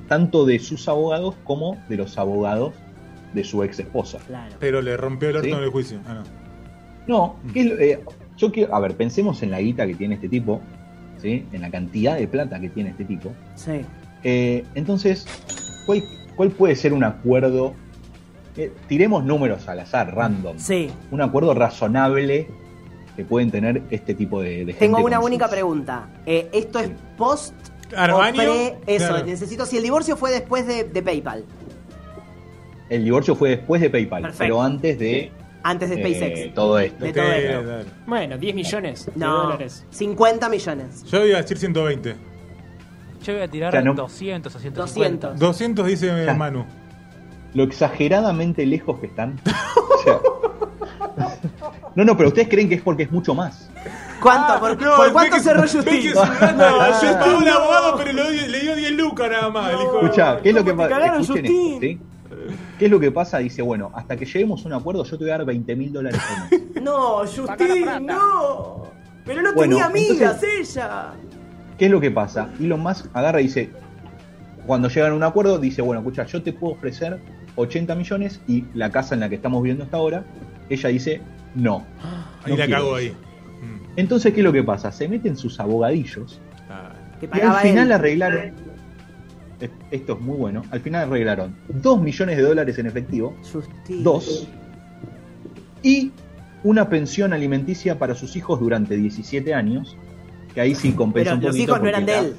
tanto 0.08 0.44
de 0.44 0.58
sus 0.58 0.88
abogados 0.88 1.34
como 1.44 1.76
de 1.88 1.96
los 1.98 2.18
abogados 2.18 2.72
de 3.32 3.44
su 3.44 3.62
ex 3.62 3.78
esposa. 3.78 4.18
Claro. 4.26 4.54
Pero 4.58 4.82
le 4.82 4.96
rompió 4.96 5.28
el 5.30 5.36
orto 5.36 5.48
Sí. 5.48 5.54
en 5.54 5.62
el 5.62 5.70
juicio. 5.70 6.00
Ah, 6.06 6.14
no. 6.14 6.38
No, 7.06 7.36
¿qué 7.54 7.60
es 7.60 7.66
lo- 7.66 7.78
eh, 7.78 8.00
yo 8.36 8.52
quiero, 8.52 8.74
a 8.74 8.80
ver, 8.80 8.96
pensemos 8.96 9.42
en 9.42 9.50
la 9.50 9.60
guita 9.60 9.86
que 9.86 9.94
tiene 9.94 10.16
este 10.16 10.28
tipo, 10.28 10.60
¿sí? 11.22 11.46
en 11.52 11.60
la 11.62 11.70
cantidad 11.70 12.16
de 12.16 12.26
plata 12.28 12.60
que 12.60 12.68
tiene 12.68 12.90
este 12.90 13.04
tipo. 13.04 13.32
Sí. 13.54 13.80
Eh, 14.24 14.64
entonces, 14.74 15.26
¿cuál, 15.86 16.02
cuál 16.36 16.50
puede 16.50 16.74
ser 16.76 16.92
un 16.92 17.04
acuerdo? 17.04 17.72
Eh, 18.58 18.72
tiremos 18.88 19.24
números 19.24 19.68
al 19.68 19.80
azar, 19.80 20.14
random. 20.14 20.58
Sí. 20.58 20.90
Un 21.12 21.22
acuerdo 21.22 21.54
razonable 21.54 22.48
que 23.16 23.24
pueden 23.24 23.50
tener 23.50 23.82
este 23.90 24.14
tipo 24.14 24.40
de, 24.42 24.50
de 24.64 24.72
gente. 24.72 24.78
Tengo 24.80 24.98
una 24.98 25.20
única 25.20 25.46
sus- 25.46 25.52
pregunta. 25.54 26.08
Eh, 26.26 26.48
¿Esto 26.52 26.80
es 26.80 26.90
post 27.16 27.54
Claro, 27.88 28.18
o 28.18 28.20
año, 28.20 28.36
pre? 28.36 28.76
Eso, 28.86 29.08
claro. 29.08 29.24
necesito. 29.26 29.64
Si 29.64 29.76
el 29.78 29.82
divorcio 29.82 30.16
fue 30.16 30.30
después 30.30 30.66
de, 30.66 30.84
de 30.84 31.02
PayPal, 31.02 31.44
El 32.90 33.04
divorcio 33.04 33.34
fue 33.34 33.50
después 33.50 33.80
de 33.80 33.90
PayPal, 33.90 34.22
Perfecto. 34.22 34.44
pero 34.44 34.62
antes 34.62 34.98
de 34.98 35.30
antes 35.62 35.90
de 35.90 35.96
eh, 35.96 35.98
SpaceX. 36.14 36.54
todo 36.54 36.78
esto. 36.78 37.04
De 37.04 37.12
todo 37.12 37.24
esto. 37.32 37.62
dale. 37.64 37.84
Bueno, 38.06 38.38
10 38.38 38.54
millones 38.54 39.06
de 39.06 39.12
No, 39.16 39.42
dólares. 39.44 39.84
50 39.90 40.48
millones. 40.48 41.04
Yo 41.04 41.24
iba 41.26 41.38
a 41.38 41.42
decir 41.42 41.58
120. 41.58 42.14
Yo 43.24 43.32
voy 43.34 43.42
a 43.42 43.48
tirar 43.48 43.68
O 43.70 43.72
sea, 43.72 43.82
no- 43.82 43.94
200 43.94 44.54
o 44.54 44.58
150. 44.58 45.28
200. 45.34 45.38
200 45.38 45.86
dice. 45.86 46.34
Manu. 46.34 46.64
Lo 47.58 47.64
exageradamente 47.64 48.64
lejos 48.64 49.00
que 49.00 49.06
están. 49.06 49.40
O 49.44 49.98
sea, 50.04 50.18
no, 51.96 52.04
no, 52.04 52.16
pero 52.16 52.28
ustedes 52.28 52.48
creen 52.48 52.68
que 52.68 52.76
es 52.76 52.82
porque 52.82 53.02
es 53.02 53.10
mucho 53.10 53.34
más. 53.34 53.68
¿Cuánto? 54.22 54.60
¿Por, 54.60 54.80
No, 54.80 54.96
por 54.96 55.12
cuánto 55.12 55.38
cerró 55.40 55.62
Justin? 55.62 56.12
Ah. 56.16 57.00
yo 57.02 57.12
pagó 57.18 57.38
un 57.38 57.48
abogado, 57.48 57.96
pero 57.96 58.12
le, 58.12 58.30
dio- 58.30 58.46
le 58.46 58.60
dio 58.60 58.76
10 58.76 58.92
lucas 58.92 59.28
nada 59.28 59.50
más. 59.50 59.72
Escucha, 59.72 60.40
¿qué 60.40 60.50
es 60.50 60.54
lo 60.54 60.64
que 60.64 60.70
¿Cómo 60.70 60.86
te 60.86 60.94
pasa? 60.94 61.24
¿sí? 61.34 62.00
¿Qué 62.78 62.84
es 62.84 62.90
lo 62.90 63.00
que 63.00 63.10
pasa? 63.10 63.38
Dice, 63.38 63.62
bueno, 63.62 63.90
hasta 63.94 64.16
que 64.16 64.24
lleguemos 64.24 64.64
a 64.64 64.68
un 64.68 64.74
acuerdo, 64.74 65.02
yo 65.04 65.18
te 65.18 65.24
voy 65.24 65.30
a 65.32 65.38
dar 65.38 65.46
20 65.46 65.74
mil 65.76 65.92
dólares. 65.92 66.20
No, 66.80 67.18
Justin, 67.26 68.06
no. 68.06 68.84
Pero 69.24 69.42
no 69.42 69.52
Bueno, 69.52 69.70
tenía 69.76 69.86
amigas 69.86 70.40
entonces- 70.42 70.76
ella. 70.76 71.12
¿Qué 71.76 71.86
es 71.86 71.90
lo 71.90 72.00
que 72.00 72.10
pasa? 72.12 72.50
Elon 72.60 72.80
Musk 72.80 73.06
agarra 73.12 73.40
y 73.40 73.44
dice, 73.44 73.70
cuando 74.66 74.88
llegan 74.88 75.12
a 75.12 75.14
un 75.16 75.22
acuerdo, 75.24 75.58
dice, 75.58 75.82
bueno, 75.82 76.00
escucha, 76.00 76.24
yo 76.26 76.42
te 76.42 76.52
puedo 76.52 76.74
ofrecer 76.74 77.20
80 77.58 77.94
millones 77.94 78.40
y 78.48 78.64
la 78.74 78.90
casa 78.90 79.14
en 79.14 79.20
la 79.20 79.28
que 79.28 79.34
estamos 79.34 79.62
viviendo 79.62 79.84
hasta 79.84 79.96
ahora, 79.96 80.24
ella 80.70 80.88
dice 80.88 81.20
no. 81.54 81.84
Ahí 82.44 82.52
no 82.52 82.56
la 82.58 82.68
cago 82.68 82.98
eso". 82.98 83.14
ahí. 83.14 83.16
Entonces, 83.96 84.32
¿qué 84.32 84.40
es 84.40 84.44
lo 84.44 84.52
que 84.52 84.62
pasa? 84.62 84.92
Se 84.92 85.08
meten 85.08 85.36
sus 85.36 85.58
abogadillos 85.58 86.40
Ah. 86.70 86.92
Que 87.20 87.26
y 87.26 87.40
al 87.40 87.56
final 87.56 87.86
él. 87.88 87.92
arreglaron. 87.92 88.40
es- 89.60 89.70
Esto 89.90 90.12
es 90.12 90.20
muy 90.20 90.36
bueno. 90.36 90.62
Al 90.70 90.80
final 90.80 91.08
arreglaron 91.08 91.56
2 91.68 92.00
millones 92.00 92.36
de 92.36 92.42
dólares 92.44 92.78
en 92.78 92.86
efectivo, 92.86 93.34
dos, 94.04 94.46
y 95.82 96.12
una 96.62 96.88
pensión 96.88 97.32
alimenticia 97.32 97.98
para 97.98 98.14
sus 98.14 98.36
hijos 98.36 98.60
durante 98.60 98.96
17 98.96 99.54
años, 99.54 99.96
que 100.54 100.60
ahí 100.60 100.74
sí 100.76 100.92
compensa 100.92 101.30
Pero 101.30 101.36
un 101.38 101.42
los 101.42 101.50
poquito 101.52 101.72
hijos 101.72 101.82
no 101.82 101.88
eran 101.88 102.06
de 102.06 102.12
la- 102.12 102.18
él. 102.20 102.34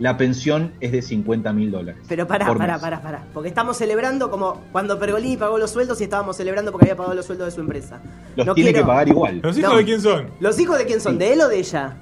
La 0.00 0.16
pensión 0.16 0.72
es 0.80 0.90
de 0.92 1.02
50 1.02 1.52
mil 1.52 1.70
dólares. 1.70 2.02
Pero 2.08 2.26
pará, 2.26 2.46
pará, 2.46 2.72
mes. 2.74 2.80
pará, 2.80 3.00
pará. 3.00 3.22
Porque 3.32 3.48
estamos 3.48 3.76
celebrando 3.76 4.30
como 4.30 4.60
cuando 4.72 4.98
Pergolini 4.98 5.36
pagó 5.36 5.56
los 5.56 5.70
sueldos 5.70 6.00
y 6.00 6.04
estábamos 6.04 6.36
celebrando 6.36 6.72
porque 6.72 6.86
había 6.86 6.96
pagado 6.96 7.14
los 7.14 7.24
sueldos 7.26 7.46
de 7.46 7.52
su 7.52 7.60
empresa. 7.60 8.00
Los 8.34 8.44
No 8.46 8.54
tiene 8.54 8.72
quiero- 8.72 8.84
que 8.86 8.88
pagar 8.90 9.08
igual, 9.08 9.40
¿Los 9.42 9.56
hijos 9.56 9.70
No. 9.72 9.78
de 9.78 9.84
quién 9.84 10.00
son? 10.00 10.26
¿Los 10.40 10.58
hijos 10.58 10.78
de 10.78 10.86
quién 10.86 11.00
son? 11.00 11.16
¿De 11.18 11.32
él 11.32 11.40
o 11.42 11.48
de 11.48 11.58
ella? 11.58 11.96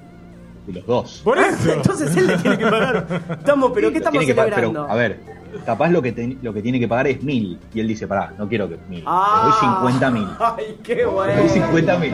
de 0.65 0.73
los 0.73 0.85
dos. 0.87 1.21
Por 1.25 1.37
eso. 1.37 1.73
Entonces 1.73 2.15
él 2.15 2.25
le 2.25 2.37
tiene 2.37 2.57
que 2.57 2.65
pagar. 2.65 3.05
Estamos, 3.37 3.71
pero 3.75 3.91
¿qué 3.91 3.97
estamos 3.97 4.25
celebrando? 4.25 4.55
pero, 4.55 4.89
a 4.89 4.95
ver, 4.95 5.19
capaz 5.65 5.89
lo 5.89 6.01
que, 6.01 6.13
te- 6.13 6.37
lo 6.41 6.53
que 6.53 6.61
tiene 6.61 6.79
que 6.79 6.87
pagar 6.87 7.07
es 7.07 7.21
mil. 7.21 7.59
Y 7.73 7.81
él 7.81 7.87
dice, 7.89 8.07
pará, 8.07 8.33
no 8.37 8.47
quiero 8.47 8.69
que 8.69 8.77
mil. 8.89 9.03
Ah. 9.05 9.51
Te 9.59 9.65
doy 9.65 9.73
50 9.75 10.09
mil. 10.11 10.27
Ay, 10.39 10.77
qué 10.81 10.95
Te 10.95 11.03
doy 11.03 11.13
bueno. 11.13 11.49
50 11.49 11.97
mil. 11.99 12.13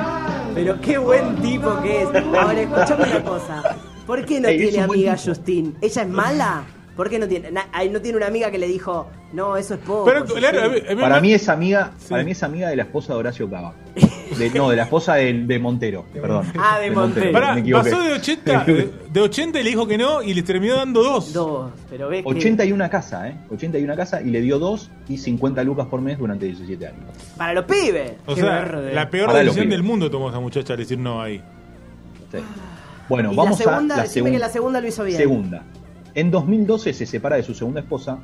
Pero 0.55 0.81
qué 0.81 0.97
buen 0.97 1.35
tipo 1.35 1.79
que 1.83 2.01
es. 2.01 2.07
Ahora, 2.07 2.59
escuchame 2.59 3.03
una 3.03 3.23
cosa. 3.23 3.63
¿Por 4.09 4.25
qué 4.25 4.39
no 4.39 4.47
tiene 4.49 4.79
amiga 4.81 5.15
tipo. 5.15 5.29
Justin? 5.29 5.75
¿Ella 5.81 6.01
es 6.01 6.07
mala? 6.09 6.63
¿Por 6.95 7.09
qué 7.09 7.19
no 7.19 7.27
tiene? 7.27 7.51
na- 7.51 7.67
no 7.91 8.01
tiene 8.01 8.17
una 8.17 8.25
amiga 8.27 8.49
que 8.51 8.57
le 8.57 8.67
dijo, 8.67 9.07
no, 9.33 9.55
eso 9.55 9.75
es 9.75 9.79
poco. 9.79 10.03
Pero, 10.05 10.21
Justin"? 10.21 10.37
claro, 10.39 10.63
a 10.63 10.69
mí- 10.69 10.79
a 10.89 10.95
mí 10.95 11.01
Para 11.01 11.21
mí 11.21 11.33
es 11.33 11.47
amiga, 11.47 11.91
Sí. 11.99 12.07
para 12.09 12.23
mí 12.23 12.31
es 12.31 12.41
amiga 12.43 12.69
de 12.69 12.75
la 12.75 12.83
esposa 12.83 13.13
de 13.13 13.19
Horacio 13.19 13.49
Cava. 13.49 13.73
De- 14.37 14.49
no, 14.51 14.69
de 14.69 14.75
la 14.77 14.83
esposa 14.83 15.15
de, 15.15 15.33
de 15.33 15.59
Montero, 15.59 16.05
perdón. 16.13 16.45
Ah, 16.57 16.79
de 16.79 16.91
Montero. 16.91 17.31
Pará, 17.31 17.53
me 17.53 17.61
equivoqué. 17.61 17.89
pasó 17.91 18.03
de 18.03 18.13
80, 18.13 18.63
de, 18.67 18.89
de 19.11 19.21
80 19.21 19.59
y 19.59 19.63
le 19.63 19.69
dijo 19.69 19.87
que 19.87 19.97
no 19.97 20.21
y 20.23 20.33
le 20.33 20.41
terminó 20.43 20.75
dando 20.75 21.01
dos. 21.03 21.31
Dos, 21.33 21.71
pero 21.89 22.09
ve 22.09 22.21
que 22.23 22.29
80 22.29 22.65
y 22.65 22.71
una 22.71 22.89
casa, 22.89 23.27
¿eh? 23.29 23.37
80 23.51 23.77
y 23.79 23.83
una 23.83 23.95
casa 23.95 24.21
y 24.21 24.25
le 24.31 24.41
dio 24.41 24.57
dos 24.59 24.89
y 25.07 25.17
50 25.17 25.63
lucas 25.63 25.87
por 25.87 26.01
mes 26.01 26.17
durante 26.17 26.45
17 26.47 26.87
años. 26.87 26.99
para 27.37 27.53
los 27.53 27.65
pibes. 27.65 28.13
O 28.25 28.35
Qué 28.35 28.41
sea, 28.41 28.49
verde. 28.59 28.93
la 28.93 29.09
peor 29.09 29.27
Para 29.27 29.39
decisión 29.39 29.69
del 29.69 29.83
mundo 29.83 30.09
tomó 30.11 30.29
esa 30.29 30.39
muchacha 30.39 30.73
al 30.73 30.79
decir 30.79 30.97
no 30.99 31.21
ahí. 31.21 31.41
Sí. 32.31 32.37
Bueno, 33.09 33.33
y 33.33 33.35
vamos 33.35 33.59
la 33.59 33.65
segunda, 33.65 33.95
a 33.95 33.97
la 33.97 34.05
segunda. 34.05 34.31
que 34.31 34.39
la 34.39 34.49
segunda 34.49 34.81
lo 34.81 34.87
hizo 34.87 35.03
bien. 35.03 35.17
Segunda. 35.17 35.63
En 36.15 36.31
2012 36.31 36.93
se 36.93 37.05
separa 37.05 37.35
de 37.35 37.43
su 37.43 37.53
segunda 37.53 37.81
esposa, 37.81 38.19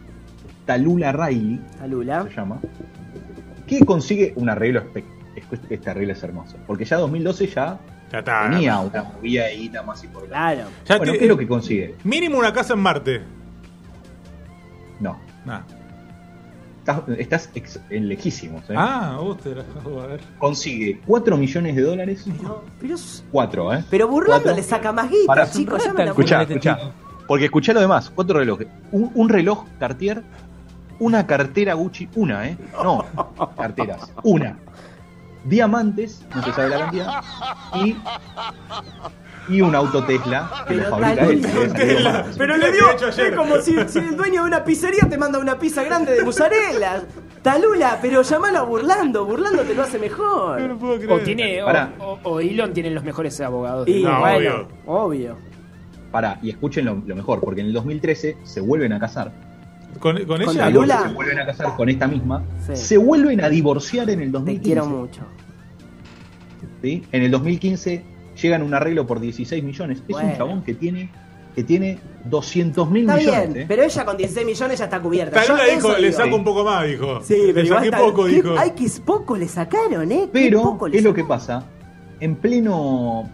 Talula 0.66 1.12
Riley, 1.12 1.60
A 1.82 1.88
Lula. 1.88 2.24
se 2.30 2.36
llama, 2.36 2.60
que 3.68 3.80
consigue 3.86 4.34
un 4.36 4.50
arreglo 4.50 4.80
espectacular. 4.80 5.16
Este 5.70 5.90
arreglo 5.90 6.14
es 6.14 6.24
hermoso. 6.24 6.56
Porque 6.66 6.86
ya 6.86 6.98
2012 6.98 7.48
ya 7.48 7.78
Ya 8.12 8.20
está. 8.20 8.50
tenía 8.50 8.80
una 8.80 9.04
movida 9.04 9.46
de 9.46 9.56
guita 9.58 9.84
más 9.84 10.02
importante. 10.04 10.34
Claro. 10.56 10.70
Ya 10.86 10.98
bueno, 10.98 11.12
te- 11.12 11.18
¿qué 11.20 11.26
es 11.26 11.30
lo 11.30 11.38
que 11.38 11.48
consigue? 11.48 11.96
Mínimo 12.06 12.38
una 12.38 12.54
casa 12.54 12.74
en 12.74 12.80
Marte. 12.80 13.22
No. 15.00 15.20
Nah. 15.46 15.62
Estás, 16.86 17.02
estás 17.18 17.50
ex- 17.56 17.80
en 17.90 18.08
lejísimos. 18.08 18.70
¿eh? 18.70 18.76
Ah, 18.78 19.18
la 19.20 20.04
a 20.04 20.06
ver. 20.08 20.22
Consigue 20.38 21.02
4 21.08 21.36
millones 21.36 21.76
de 21.76 21.82
dólares. 21.82 22.26
Pero, 22.38 22.64
pero, 22.80 22.94
es- 22.94 23.24
4, 23.32 23.74
¿eh? 23.74 23.84
pero 23.90 24.08
burlando 24.08 24.54
le 24.54 24.62
saca 24.62 24.92
más 24.92 25.10
guita, 25.10 25.26
Para- 25.26 25.50
chicos. 25.50 25.84
Ya 25.84 25.94
me 25.94 26.06
la 26.06 26.12
Escuchá, 26.12 26.42
Este 26.44 26.54
escuchá. 26.54 26.80
Porque 27.28 27.46
escuchá 27.46 27.74
lo 27.74 27.80
demás. 27.82 28.12
Cuatro 28.14 28.38
relojes. 28.38 28.68
Un, 28.92 29.10
un 29.16 29.30
reloj 29.30 29.66
Cartier, 29.80 30.22
una 31.00 31.26
cartera 31.26 31.74
Gucci, 31.74 32.08
una, 32.14 32.48
¿eh? 32.50 32.58
No, 32.84 33.04
carteras, 33.58 34.12
una. 34.22 34.56
Diamantes, 35.44 36.24
no 36.36 36.44
se 36.44 36.54
sabe 36.54 36.70
la 36.70 36.78
cantidad. 36.82 37.24
Y, 37.84 37.96
y 39.48 39.62
un 39.62 39.76
auto 39.76 40.04
Tesla 40.06 40.66
que 40.68 40.74
lo 40.76 40.84
Pero 40.84 40.90
fabrica 40.98 41.26
él. 41.26 41.42
Tesla. 41.74 42.26
Pero 42.38 42.58
le 42.58 42.72
dio, 42.72 42.92
es 42.92 43.36
como 43.36 43.58
si, 43.62 43.76
si 43.88 44.00
el 44.00 44.16
dueño 44.18 44.42
de 44.44 44.48
una 44.48 44.64
pizzería 44.64 45.08
te 45.10 45.18
manda 45.18 45.38
una 45.40 45.58
pizza 45.60 45.84
grande 45.84 46.14
de 46.14 46.24
mozzarella. 46.24 47.04
Talula, 47.42 48.00
pero 48.02 48.24
llamalo 48.24 48.66
burlando, 48.66 49.24
burlando 49.26 49.62
te 49.64 49.76
lo 49.76 49.84
hace 49.84 49.98
No 50.00 50.04
lo 50.06 50.10
mejor. 50.10 50.78
puedo 50.80 50.96
creer. 50.98 51.12
O 51.12 51.20
tiene, 51.20 51.62
o, 51.64 51.68
o- 52.00 52.20
o 52.24 52.40
Elon 52.40 52.74
tiene 52.74 52.90
los 52.90 53.04
mejores 53.04 53.40
abogados. 53.42 53.88
Y 53.88 54.02
No, 54.04 54.20
bueno, 54.20 54.68
obvio. 54.88 55.36
Pará, 56.12 56.40
y 56.42 56.50
escuchen 56.50 56.86
lo, 56.86 57.02
lo 57.06 57.16
mejor, 57.16 57.40
porque 57.42 57.62
en 57.62 57.68
el 57.68 57.74
2013 57.74 58.38
se 58.44 58.62
vuelven 58.62 58.94
a 58.94 59.00
casar. 59.00 59.32
¿Con, 60.00 60.16
con 60.26 60.26
Con 60.26 60.42
ella? 60.42 60.54
Talula. 60.66 61.04
Se 61.04 61.14
vuelven 61.14 61.40
a 61.40 61.46
casar 61.46 61.76
con 61.76 61.88
esta 61.90 62.08
misma. 62.08 62.44
Sí. 62.66 62.76
Se 62.76 62.98
vuelven 62.98 63.42
a 63.44 63.50
divorciar 63.50 64.10
en 64.10 64.22
el 64.22 64.28
Te 64.28 64.32
2015. 64.34 64.64
quiero 64.64 64.86
mucho. 64.88 65.22
¿sí? 66.82 67.04
En 67.12 67.24
el 67.24 67.32
2015 67.32 68.04
llegan 68.42 68.62
a 68.62 68.66
un 68.66 68.74
arreglo 68.74 69.06
por 69.08 69.20
16 69.20 69.64
millones. 69.64 70.00
Es 70.00 70.08
Bueno. 70.08 70.30
un 70.30 70.38
chabón 70.38 70.62
que 70.64 70.74
tiene 70.74 71.10
que 71.56 71.64
tiene 71.64 72.00
200 72.26 72.90
mil 72.92 73.04
Está 73.04 73.16
millones. 73.16 73.54
bien, 73.54 73.64
¿eh? 73.64 73.66
pero 73.66 73.84
ella 73.84 74.04
con 74.04 74.18
16 74.18 74.46
millones 74.46 74.78
ya 74.78 74.84
está 74.86 75.00
cubierta. 75.00 75.42
Talula 75.42 75.66
Yo 75.70 75.76
dijo, 75.76 75.98
le 75.98 76.12
saco 76.12 76.36
un 76.36 76.44
poco 76.44 76.66
más, 76.66 76.86
dijo. 76.86 77.22
Sí, 77.24 77.38
le 77.48 77.54
pero 77.54 77.68
saqué 77.76 77.86
está- 77.86 77.98
poco, 78.00 78.26
¿qué- 78.26 78.32
dijo. 78.34 78.56
Ay, 78.58 78.72
que 78.72 78.84
es 78.86 79.00
poco 79.00 79.38
le 79.38 79.48
sacaron, 79.48 80.12
¿eh? 80.12 80.24
Qué 80.24 80.30
Pero, 80.34 80.62
poco 80.64 80.88
le 80.88 80.92
¿qué 80.92 80.98
es 80.98 81.04
lo 81.06 81.14
que 81.14 81.24
pasa? 81.24 81.64
En 82.20 82.36
pleno 82.36 83.30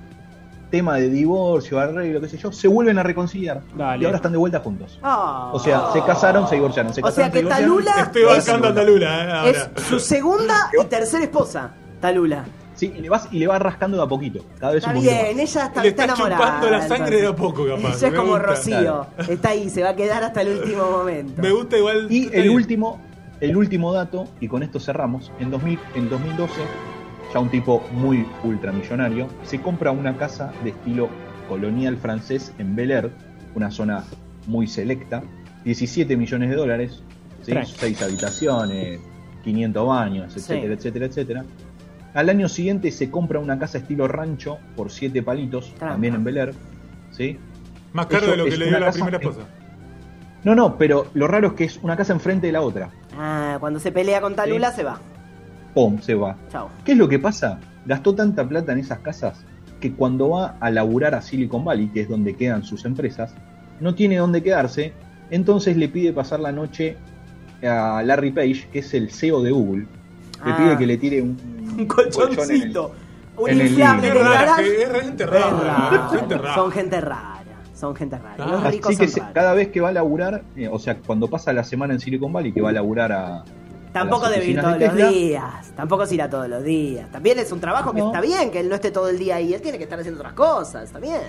tema 0.70 0.98
de 0.98 1.10
divorcio, 1.10 1.80
arreglo, 1.80 2.22
qué 2.22 2.30
sé 2.30 2.38
yo, 2.38 2.52
se 2.52 2.68
vuelven 2.68 3.00
a 3.00 3.04
reconciliar. 3.04 3.62
Dale. 3.76 4.04
Y 4.04 4.06
ahora 4.06 4.18
están 4.18 4.32
de 4.34 4.38
vuelta 4.38 4.60
juntos. 4.60 5.00
Ah. 5.02 5.50
O 5.52 5.60
sea, 5.60 5.92
se 5.92 6.04
casaron, 6.04 6.48
se 6.48 6.56
divorciaron. 6.56 6.94
Se 6.94 7.02
O 7.02 7.10
sea 7.12 7.26
casaron, 7.26 7.32
que 7.32 7.40
se. 7.42 7.46
Talula 7.62 7.92
Estoy 8.04 8.24
bancando 8.24 8.68
a 8.68 8.74
Talula, 8.76 9.48
eh, 9.48 9.52
es 9.78 9.84
su 9.86 10.00
segunda 10.00 10.70
y 10.80 10.86
tercera 10.86 11.24
esposa, 11.24 11.72
Talula. 12.00 12.46
Sí, 12.82 12.92
y 12.98 13.02
le, 13.02 13.10
vas, 13.10 13.28
y 13.32 13.38
le 13.38 13.46
va 13.46 13.60
rascando 13.60 13.96
de 13.98 14.04
a 14.04 14.08
poquito. 14.08 14.44
Cada 14.60 14.74
vez 14.74 14.80
Está 14.84 14.90
un 14.90 14.96
poquito 14.96 15.14
bien, 15.14 15.38
más. 15.38 15.50
ella 15.56 15.66
está, 15.68 15.82
Le 15.84 15.90
está 15.90 16.04
está 16.04 16.04
enamorada. 16.16 16.46
chupando 16.46 16.70
la 16.72 16.82
sangre 16.82 16.96
entonces. 16.96 17.22
de 17.22 17.28
a 17.28 17.36
poco, 17.36 17.66
capaz. 17.68 17.98
Ella 17.98 18.08
es 18.08 18.14
como 18.16 18.32
gusta. 18.32 18.46
Rocío. 18.48 19.08
Está 19.30 19.50
ahí, 19.50 19.70
se 19.70 19.84
va 19.84 19.90
a 19.90 19.96
quedar 19.96 20.24
hasta 20.24 20.42
el 20.42 20.48
último 20.60 20.90
momento. 20.90 21.42
Me 21.44 21.52
gusta 21.52 21.78
igual. 21.78 22.08
Y 22.10 22.26
el 22.26 22.32
bien. 22.32 22.50
último, 22.50 23.00
el 23.40 23.56
último 23.56 23.94
dato, 23.94 24.28
y 24.40 24.48
con 24.48 24.64
esto 24.64 24.80
cerramos, 24.80 25.32
en, 25.40 25.52
2000, 25.52 25.78
en 25.94 26.10
2012, 26.10 26.54
ya 27.32 27.40
un 27.40 27.50
tipo 27.52 27.84
muy 27.92 28.26
ultramillonario, 28.44 29.28
se 29.44 29.62
compra 29.62 29.92
una 29.92 30.18
casa 30.18 30.52
de 30.64 30.72
estilo 30.72 31.08
colonial 31.48 31.98
francés 31.98 32.52
en 32.58 32.76
Bel 32.76 32.90
Air, 32.90 33.12
una 33.54 33.70
zona 33.70 34.06
muy 34.48 34.66
selecta, 34.66 35.22
17 35.66 36.18
millones 36.18 36.50
de 36.50 36.56
dólares, 36.56 37.04
¿sí? 37.44 37.52
Tranqui. 37.52 37.74
6 37.78 38.02
habitaciones, 38.02 39.00
500 39.44 39.88
baños, 39.88 40.36
etcétera, 40.36 40.68
Sí. 40.68 40.74
etcétera, 40.80 41.06
etcétera. 41.06 41.46
Al 42.14 42.30
año 42.30 42.50
siguiente 42.50 42.92
se 42.92 43.10
compra 43.10 43.40
una 43.40 43.58
casa 43.58 43.78
estilo 43.78 44.08
rancho 44.08 44.58
por 44.76 44.92
7 44.92 45.24
palitos, 45.24 45.74
también 45.76 46.16
en 46.16 46.24
Bel 46.24 46.38
Air, 46.38 46.54
¿sí? 47.12 47.38
Más 47.94 48.08
caro 48.08 48.24
Eso 48.24 48.32
de 48.32 48.38
lo 48.38 48.46
que 48.46 48.58
le 48.58 48.68
dio 48.68 48.80
la 48.80 48.92
primera 48.92 49.18
en- 49.18 49.24
esposa. 49.24 49.48
No, 50.44 50.56
no, 50.56 50.78
pero 50.78 51.08
lo 51.14 51.28
raro 51.28 51.50
es 51.50 51.54
que 51.54 51.64
es 51.66 51.78
una 51.84 51.96
casa 51.96 52.14
enfrente 52.14 52.48
de 52.48 52.54
la 52.54 52.62
otra. 52.62 52.90
Ah, 53.18 53.58
cuando 53.60 53.80
se 53.80 53.92
pelea 53.92 54.20
con 54.22 54.36
Talula 54.36 54.72
Sí. 54.72 54.78
se 54.78 54.84
va. 54.84 55.00
¡Pum! 55.74 56.00
Se 56.02 56.16
va. 56.16 56.36
Chao. 56.52 56.70
¿Qué 56.84 56.94
es 56.94 56.98
lo 56.98 57.08
que 57.08 57.20
pasa? 57.20 57.60
Gastó 57.86 58.14
tanta 58.16 58.48
plata 58.48 58.72
en 58.74 58.80
esas 58.80 59.00
casas 59.00 59.46
que 59.80 59.94
cuando 59.94 60.30
va 60.32 60.56
a 60.60 60.70
laburar 60.70 61.16
a 61.16 61.22
Silicon 61.22 61.64
Valley, 61.64 61.88
que 61.88 62.02
es 62.02 62.10
donde 62.10 62.36
quedan 62.36 62.64
sus 62.64 62.86
empresas, 62.86 63.34
no 63.80 63.96
tiene 63.96 64.18
dónde 64.18 64.44
quedarse, 64.44 64.94
entonces 65.30 65.78
le 65.78 65.88
pide 65.90 66.12
pasar 66.12 66.40
la 66.40 66.52
noche 66.52 66.98
a 67.64 68.02
Larry 68.04 68.32
Page, 68.32 68.68
que 68.72 68.80
es 68.80 68.94
el 68.94 69.12
CEO 69.12 69.42
de 69.42 69.52
Google. 69.52 69.86
Le 70.46 70.52
Ah. 70.52 70.58
pide 70.58 70.78
que 70.78 70.88
le 70.88 70.98
tire 70.98 71.22
un, 71.22 71.38
Un 71.78 71.86
colchoncito. 71.86 72.92
Un 73.38 73.50
inflable 73.50 74.10
en 74.10 74.18
el 74.18 74.24
es 74.24 75.02
gente 75.02 75.26
rara. 75.26 76.10
Son 76.56 76.72
gente 76.72 77.02
rara. 77.02 77.44
Son 77.76 77.96
gente 77.96 78.18
rara. 78.18 78.36
Ah. 78.38 78.48
Los 78.52 78.64
ricos 78.72 78.90
Así 78.92 78.98
que 78.98 79.08
son 79.08 79.14
se- 79.14 79.20
raros. 79.22 79.34
cada 79.34 79.54
vez 79.54 79.70
que 79.70 79.82
va 79.82 79.90
a 79.90 79.94
laburar, 79.94 80.44
eh, 80.56 80.68
o 80.72 80.78
sea, 80.78 80.98
cuando 81.00 81.28
pasa 81.28 81.52
la 81.54 81.64
semana 81.64 81.94
en 81.94 82.00
Silicon 82.00 82.32
Valley, 82.32 82.52
que 82.52 82.62
va 82.62 82.70
a 82.70 82.74
laburar 82.74 83.12
a... 83.12 83.44
Tampoco 83.92 84.30
debe 84.30 84.46
ir 84.46 84.62
todos 84.62 84.78
de 84.80 84.88
los 84.88 85.10
días. 85.12 85.72
Tampoco 85.76 86.04
es 86.04 86.12
ir 86.12 86.22
a 86.22 86.30
todos 86.30 86.48
los 86.48 86.64
días. 86.64 87.12
También 87.12 87.40
es 87.40 87.52
un 87.52 87.60
trabajo 87.60 87.92
que 87.94 88.00
está 88.00 88.22
bien, 88.22 88.50
que 88.52 88.60
él 88.62 88.70
no 88.70 88.76
esté 88.76 88.92
todo 88.92 89.10
el 89.10 89.18
día 89.18 89.36
ahí. 89.38 89.54
Él 89.54 89.62
tiene 89.62 89.78
que 89.78 89.84
estar 89.84 90.00
haciendo 90.00 90.20
otras 90.22 90.34
cosas. 90.34 90.84
Está 90.86 91.00
bien. 91.00 91.20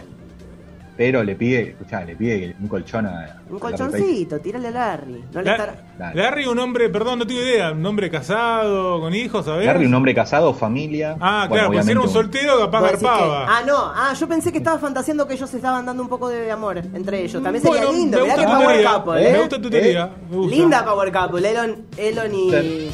Pero 0.95 1.25
le 1.25 1.35
pide, 1.37 1.71
escuchá, 1.71 2.05
le 2.05 2.15
pide 2.15 2.55
un 2.61 2.69
colchón 2.69 3.07
a... 3.07 3.41
Un 3.49 3.57
a 3.57 3.61
colchoncito, 3.61 4.39
tírale 4.41 4.69
a 4.69 4.71
Larry. 4.71 5.25
No 5.33 5.41
le 5.41 5.47
La- 5.47 5.53
estará-. 5.57 6.13
Larry, 6.15 6.47
un 6.47 6.59
hombre, 6.59 6.91
perdón, 6.91 7.19
no 7.21 7.27
tengo 7.27 7.41
idea. 7.41 7.73
Un 7.73 7.85
hombre 7.87 8.11
casado, 8.11 9.01
con 9.01 9.15
hijos, 9.15 9.47
¿sabes? 9.47 9.65
Larry, 9.67 9.87
un 9.87 9.95
hombre 9.95 10.15
casado, 10.15 10.53
familia. 10.53 11.17
Ah, 11.19 11.47
Bueno, 11.49 11.69
claro, 11.69 11.73
pues 11.73 11.87
si 11.87 11.91
era 11.93 12.01
un 12.01 12.09
soltero, 12.11 12.59
capaz 12.59 12.81
¿Vos 12.81 12.91
decís 12.93 13.03
garpaba. 13.09 13.47
que- 13.47 13.53
Ah, 13.53 13.63
no. 13.67 13.77
Ah, 13.79 14.13
yo 14.19 14.29
pensé 14.29 14.53
que 14.53 14.59
estaba 14.59 14.79
fantaseando 14.79 15.27
que 15.27 15.33
ellos 15.35 15.53
estaban 15.55 15.87
dando 15.87 16.03
un 16.03 16.09
poco 16.11 16.29
de 16.29 16.51
amor 16.51 16.77
entre 16.79 17.23
ellos. 17.25 17.43
También 17.43 17.63
sería 17.65 17.79
Bueno, 17.87 17.93
lindo. 17.99 18.19
me 18.19 18.25
Mirá 18.25 18.37
que 18.37 18.45
power 18.45 18.67
teoría. 18.69 18.93
couple, 18.93 19.29
¿eh? 19.29 19.33
Me 19.33 19.39
gusta 19.41 19.63
tu 19.63 19.71
teoría. 19.71 20.05
¿Eh? 20.05 20.23
me 20.31 20.37
gusta. 20.37 20.57
Linda 20.57 20.85
power 20.85 21.13
couple. 21.13 21.51
Elon, 21.51 21.87
Elon 21.97 22.35
y... 22.35 22.51
Sí. 22.51 22.91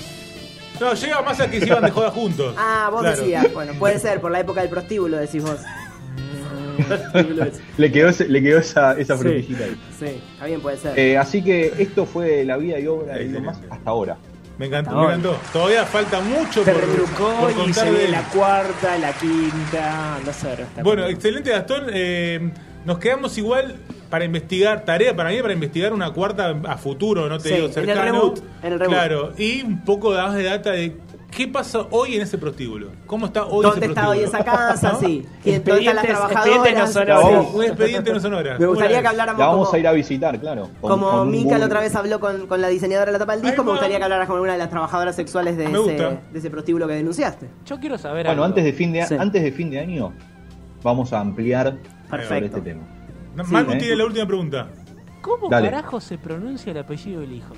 No, 0.80 0.94
llega 0.94 1.20
más 1.22 1.40
a 1.40 1.50
que 1.50 1.58
se 1.58 1.66
iban 1.66 1.82
de 1.82 1.90
joda 1.90 2.10
juntos. 2.12 2.54
Ah, 2.56 2.88
vos 2.92 3.00
Claro. 3.00 3.16
decías. 3.16 3.52
Bueno, 3.52 3.72
puede 3.80 3.98
ser, 3.98 4.20
por 4.20 4.30
la 4.30 4.38
época 4.38 4.60
del 4.60 4.70
prostíbulo 4.70 5.16
decís 5.16 5.42
vos. 5.42 5.56
Le 7.78 7.92
quedó, 7.92 8.10
le 8.28 8.42
quedó 8.42 8.58
esa, 8.58 8.98
esa 8.98 9.16
Sí. 9.16 9.22
frutillita 9.22 9.64
ahí. 9.64 9.76
Sí, 9.98 10.20
está 10.32 10.46
bien, 10.46 10.60
puede 10.60 10.76
ser. 10.76 10.98
Eh, 10.98 11.16
así 11.18 11.42
que 11.42 11.72
esto 11.78 12.06
fue 12.06 12.44
la 12.44 12.56
vida 12.56 12.78
y 12.78 12.86
obra 12.86 13.14
de 13.14 13.24
Elon. 13.26 13.44
Musk 13.44 13.60
hasta 13.70 13.90
ahora. 13.90 14.16
Me 14.58 14.66
encantó, 14.66 14.96
me 14.96 15.04
encantó. 15.06 15.38
Todavía 15.52 15.84
falta 15.84 16.20
mucho 16.20 16.64
por, 16.64 16.74
Terrucó 16.74 17.32
por 17.40 17.50
y 17.50 17.54
contar 17.54 17.84
se 17.86 17.92
de 17.92 17.98
ve 17.98 18.08
la 18.08 18.22
cuarta, 18.24 18.98
la 18.98 19.12
quinta, 19.12 20.18
no 20.26 20.32
sé. 20.32 20.48
Bueno, 20.82 20.82
cuándo. 20.82 21.06
excelente 21.08 21.50
Gastón. 21.50 21.84
Eh, 21.92 22.50
nos 22.84 22.98
quedamos 22.98 23.38
igual 23.38 23.76
para 24.10 24.24
investigar, 24.24 24.84
tarea 24.84 25.14
para 25.14 25.30
mí 25.30 25.40
para 25.42 25.52
investigar 25.52 25.92
una 25.92 26.10
cuarta 26.12 26.56
a 26.64 26.76
futuro, 26.76 27.28
no 27.28 27.38
te 27.38 27.50
Sí, 27.50 27.54
digo 27.54 27.66
en 27.66 27.70
el 27.70 27.74
cercano. 27.74 28.02
reboot, 28.02 28.38
en 28.62 28.72
el 28.72 28.78
reboot. 28.80 28.94
Claro, 28.94 29.32
y 29.38 29.62
un 29.62 29.84
poco 29.84 30.12
más 30.12 30.34
de 30.34 30.42
data 30.44 30.72
de 30.72 30.96
qué 31.38 31.46
pasa 31.46 31.86
hoy 31.92 32.16
en 32.16 32.22
ese 32.22 32.36
prostíbulo. 32.36 32.88
¿Cómo 33.06 33.26
está 33.26 33.46
hoy 33.46 33.62
¿Dónde 33.64 33.86
ese 33.86 33.92
está 33.94 34.08
hoy 34.08 34.18
esa 34.20 34.44
casa? 34.44 34.92
¿No? 34.94 34.98
Sí. 34.98 35.24
¿Quién- 35.44 35.62
¿Dónde 35.62 35.80
están 35.82 35.94
las 35.96 36.04
trabajadoras? 36.04 36.94
no 37.06 37.42
Sí, 37.44 37.48
un 37.54 37.62
expediente 37.64 38.12
no 38.12 38.18
sonora. 38.20 38.58
Me 38.58 38.66
gustaría 38.66 39.00
que 39.00 39.06
habláramos 39.06 39.38
La 39.38 39.46
vamos 39.46 39.66
como, 39.68 39.76
a 39.76 39.78
ir 39.78 39.86
a 39.86 39.92
visitar, 39.92 40.40
claro. 40.40 40.68
con- 40.80 40.90
como 40.90 41.10
con 41.10 41.30
Mika 41.30 41.56
la 41.58 41.66
otra 41.66 41.78
vez 41.80 41.94
habló 41.94 42.18
con, 42.18 42.48
con 42.48 42.60
la 42.60 42.66
diseñadora 42.66 43.06
de 43.06 43.12
la 43.12 43.18
tapa 43.20 43.34
del 43.36 43.42
disco, 43.42 43.62
me 43.62 43.70
gustaría 43.70 43.98
que 43.98 44.02
hablaras 44.04 44.26
con 44.26 44.34
alguna 44.34 44.52
de 44.54 44.58
las 44.58 44.68
trabajadoras 44.68 45.14
sexuales 45.14 45.56
de, 45.56 45.66
ese, 45.66 45.78
gusta. 45.78 46.20
de 46.32 46.38
ese 46.40 46.50
prostíbulo 46.50 46.88
que 46.88 46.94
denunciaste. 46.94 47.48
Yo 47.66 47.78
quiero 47.78 47.98
saber 47.98 48.26
Bueno, 48.26 48.30
algo. 48.42 48.44
antes 48.46 48.64
de, 48.64 48.72
fin 48.72 48.90
de, 48.92 49.06
Sí. 49.06 49.14
antes 49.16 49.40
de 49.40 49.52
fin 49.52 49.70
de 49.70 49.78
año 49.78 50.12
vamos 50.82 51.12
a 51.12 51.20
ampliar 51.20 51.76
sobre 52.26 52.46
este 52.46 52.60
tema. 52.62 52.82
no, 53.36 53.44
Sí, 53.44 53.52
Manu 53.52 53.72
¿eh? 53.74 53.76
tiene 53.76 53.94
la 53.94 54.06
última 54.06 54.26
pregunta. 54.26 54.66
¿Cómo 55.22 55.48
Dale. 55.48 55.70
carajo 55.70 56.00
se 56.00 56.18
pronuncia 56.18 56.72
el 56.72 56.78
apellido 56.78 57.20
del 57.20 57.32
hijo? 57.32 57.54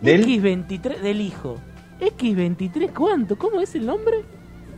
¿Del? 0.00 0.24
X23 0.26 1.00
del 1.00 1.20
hijo. 1.20 1.56
X23 2.02 2.90
cuánto? 2.92 3.36
¿Cómo 3.36 3.60
es 3.60 3.74
el 3.74 3.86
nombre? 3.86 4.22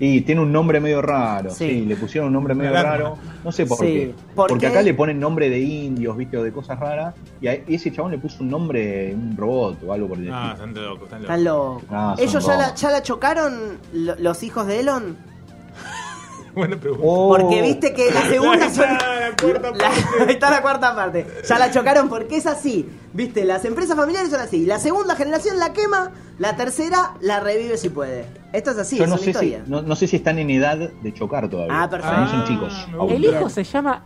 Y 0.00 0.22
tiene 0.22 0.40
un 0.40 0.50
nombre 0.50 0.80
medio 0.80 1.00
raro, 1.00 1.50
Sí. 1.50 1.68
sí, 1.68 1.80
le 1.86 1.94
pusieron 1.94 2.26
un 2.26 2.32
nombre 2.34 2.52
medio 2.54 2.72
raro, 2.72 3.16
no 3.44 3.52
sé 3.52 3.64
por 3.64 3.78
Sí, 3.78 3.84
qué. 3.84 4.14
¿por 4.34 4.48
Porque 4.48 4.66
qué? 4.66 4.72
acá 4.72 4.82
le 4.82 4.92
ponen 4.92 5.20
nombre 5.20 5.48
de 5.48 5.60
indios, 5.60 6.16
viste, 6.16 6.36
o 6.36 6.42
de 6.42 6.50
cosas 6.50 6.80
raras, 6.80 7.14
y 7.40 7.46
a 7.46 7.52
ese 7.52 7.92
chabón 7.92 8.10
le 8.10 8.18
puso 8.18 8.42
un 8.42 8.50
nombre, 8.50 9.14
un 9.14 9.36
robot 9.36 9.78
o 9.86 9.92
algo 9.92 10.08
por 10.08 10.18
el 10.18 10.32
Ah, 10.32 10.54
estilo. 10.54 10.66
están 10.70 10.84
locos, 10.84 11.02
están 11.04 11.20
Están 11.22 11.44
locos. 11.44 11.82
locos. 11.84 11.88
Ah, 11.92 12.16
¿Ellos 12.18 12.44
ya 12.44 12.56
la, 12.56 12.66
locos. 12.66 12.80
ya 12.80 12.90
la 12.90 13.02
chocaron 13.04 13.78
lo- 13.92 14.16
los 14.16 14.42
hijos 14.42 14.66
de 14.66 14.80
Elon? 14.80 15.16
Buena 16.56 16.76
pregunta. 16.78 17.04
Oh, 17.06 17.28
Porque 17.36 17.60
viste 17.62 17.92
que 17.94 18.10
la 18.12 18.22
segunda 18.22 18.66
Ahí 18.66 18.74
son- 18.74 18.84
está 18.90 19.08
la 19.20 19.36
cuarta 19.36 19.70
La- 19.70 19.78
parte. 19.78 20.04
ahí 20.20 20.30
está 20.34 20.50
la 20.50 20.62
cuarta 20.62 20.94
parte. 20.94 21.26
Ya 21.48 21.58
la 21.58 21.70
chocaron 21.70 22.08
porque 22.08 22.36
es 22.36 22.46
así. 22.46 22.88
Viste, 23.12 23.44
las 23.44 23.64
empresas 23.64 23.96
familiares 23.96 24.30
son 24.30 24.40
así. 24.40 24.64
La 24.66 24.78
segunda 24.78 25.14
generación 25.16 25.58
la 25.58 25.72
quema, 25.72 26.12
la 26.38 26.56
tercera 26.56 27.14
la 27.20 27.40
revive 27.40 27.76
si 27.76 27.88
puede. 27.88 28.26
Esto 28.52 28.70
es 28.72 28.78
así, 28.78 28.98
yo 28.98 29.04
es 29.04 29.08
no 29.10 29.14
una 29.16 29.18
sé, 29.18 29.24
si, 29.24 29.30
historia. 29.30 29.62
no, 29.66 29.82
no 29.82 29.96
sé 29.96 30.06
si 30.06 30.16
están 30.16 30.38
en 30.38 30.50
edad 30.50 30.76
de 30.78 31.12
chocar 31.14 31.48
todavía. 31.48 31.82
Ah, 31.82 31.90
perfecto. 31.90 32.28
Son 32.28 32.40
Ah, 32.40 32.44
chicos. 32.46 32.86
gusta. 32.96 33.14
El 33.14 33.24
hijo 33.24 33.48
se 33.50 33.64
llama 33.64 34.04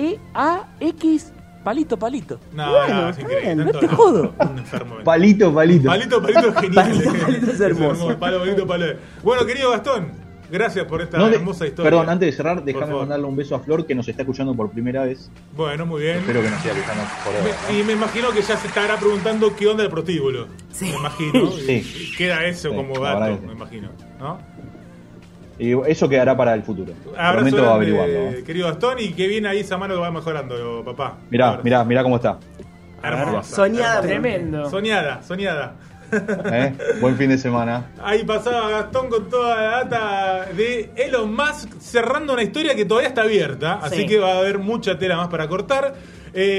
X-A-E-A-X 0.00 1.32
palito 1.64 1.98
palito. 1.98 2.38
No, 2.52 2.70
Bueno, 2.72 3.02
no, 3.02 3.08
es 3.10 3.18
increíble. 3.18 3.54
no 3.56 3.70
te 3.72 3.86
jodo. 3.88 4.32
Un 4.38 4.58
enfermo. 4.58 4.94
Palito, 5.04 5.52
palito. 5.54 5.88
Palito, 5.88 6.22
palito 6.22 6.48
es 6.48 6.54
genial. 6.56 6.88
Palito, 6.90 7.12
palito 7.26 7.50
es 7.52 7.60
hermoso. 7.70 8.18
Palo, 8.18 8.38
palito, 8.40 8.66
palo. 8.66 8.86
Bueno, 9.22 9.44
querido 9.46 9.70
Gastón, 9.70 10.08
gracias 10.50 10.84
por 10.86 11.00
esta 11.02 11.18
No, 11.18 11.28
de- 11.28 11.36
hermosa 11.36 11.66
historia. 11.66 11.90
perdón, 11.90 12.08
antes 12.10 12.26
de 12.30 12.32
cerrar, 12.36 12.62
déjame 12.64 12.94
mandarle 12.94 13.26
un 13.26 13.36
beso 13.36 13.54
a 13.54 13.60
Flor 13.60 13.86
que 13.86 13.94
nos 13.94 14.06
está 14.08 14.22
escuchando 14.22 14.54
por 14.54 14.70
primera 14.70 15.04
vez. 15.04 15.30
Bueno, 15.56 15.86
muy 15.86 16.02
bien. 16.02 16.18
Espero 16.18 16.42
que 16.42 16.50
nos 16.50 16.60
siga 16.60 16.74
escuchando 16.74 17.02
por 17.24 17.34
ahora. 17.34 17.78
Y 17.78 17.82
me 17.84 17.92
imagino 17.92 18.30
que 18.30 18.42
ya 18.42 18.56
se 18.56 18.66
estará 18.68 18.96
preguntando 18.96 19.54
qué 19.56 19.66
onda 19.66 19.84
el 19.84 19.90
prostíbulo. 19.90 20.46
Sí. 20.72 20.86
Me 20.86 20.96
imagino. 20.96 21.50
Sí. 21.66 22.10
Y 22.12 22.16
queda 22.16 22.44
eso 22.46 22.70
Sí, 22.70 22.76
como 22.76 22.98
dato, 22.98 23.38
me 23.46 23.52
imagino. 23.52 23.88
¿no? 24.18 24.38
Y 25.58 25.72
eso 25.90 26.08
quedará 26.08 26.34
para 26.36 26.54
el 26.54 26.62
futuro. 26.62 26.94
Abrazo 27.18 27.34
Prometo 27.34 27.56
grande, 27.58 27.74
averiguarlo. 27.74 28.44
querido 28.46 28.68
Gastón, 28.68 28.96
y 28.98 29.10
que 29.12 29.28
viene 29.28 29.46
ahí 29.48 29.58
esa 29.60 29.76
mano 29.76 29.94
que 29.94 30.00
va 30.00 30.10
mejorando, 30.10 30.82
papá. 30.84 31.18
Mirá, 31.30 31.60
mirá, 31.62 31.84
mirá 31.84 32.02
cómo 32.02 32.16
está. 32.16 32.38
Hermosa. 33.02 33.56
Soñada. 33.56 33.86
hermosa. 33.98 34.08
Tremendo. 34.08 34.70
Soñada, 34.70 35.22
soñada. 35.22 35.74
¿Eh? 36.52 36.72
Buen 37.00 37.16
fin 37.16 37.30
de 37.30 37.38
semana. 37.38 37.86
Ahí 38.02 38.24
pasaba 38.24 38.70
Gastón 38.70 39.08
con 39.08 39.28
toda 39.28 39.56
la 39.56 39.70
data 39.84 40.46
de 40.56 40.90
Elon 40.96 41.34
Musk 41.34 41.78
cerrando 41.80 42.32
una 42.32 42.42
historia 42.42 42.74
que 42.74 42.84
todavía 42.84 43.08
está 43.08 43.22
abierta, 43.22 43.78
así 43.82 43.96
Sí. 44.02 44.06
que 44.06 44.18
va 44.18 44.32
a 44.34 44.38
haber 44.38 44.58
mucha 44.58 44.98
tela 44.98 45.16
más 45.16 45.28
para 45.28 45.48
cortar. 45.48 45.94
Eh, 46.32 46.58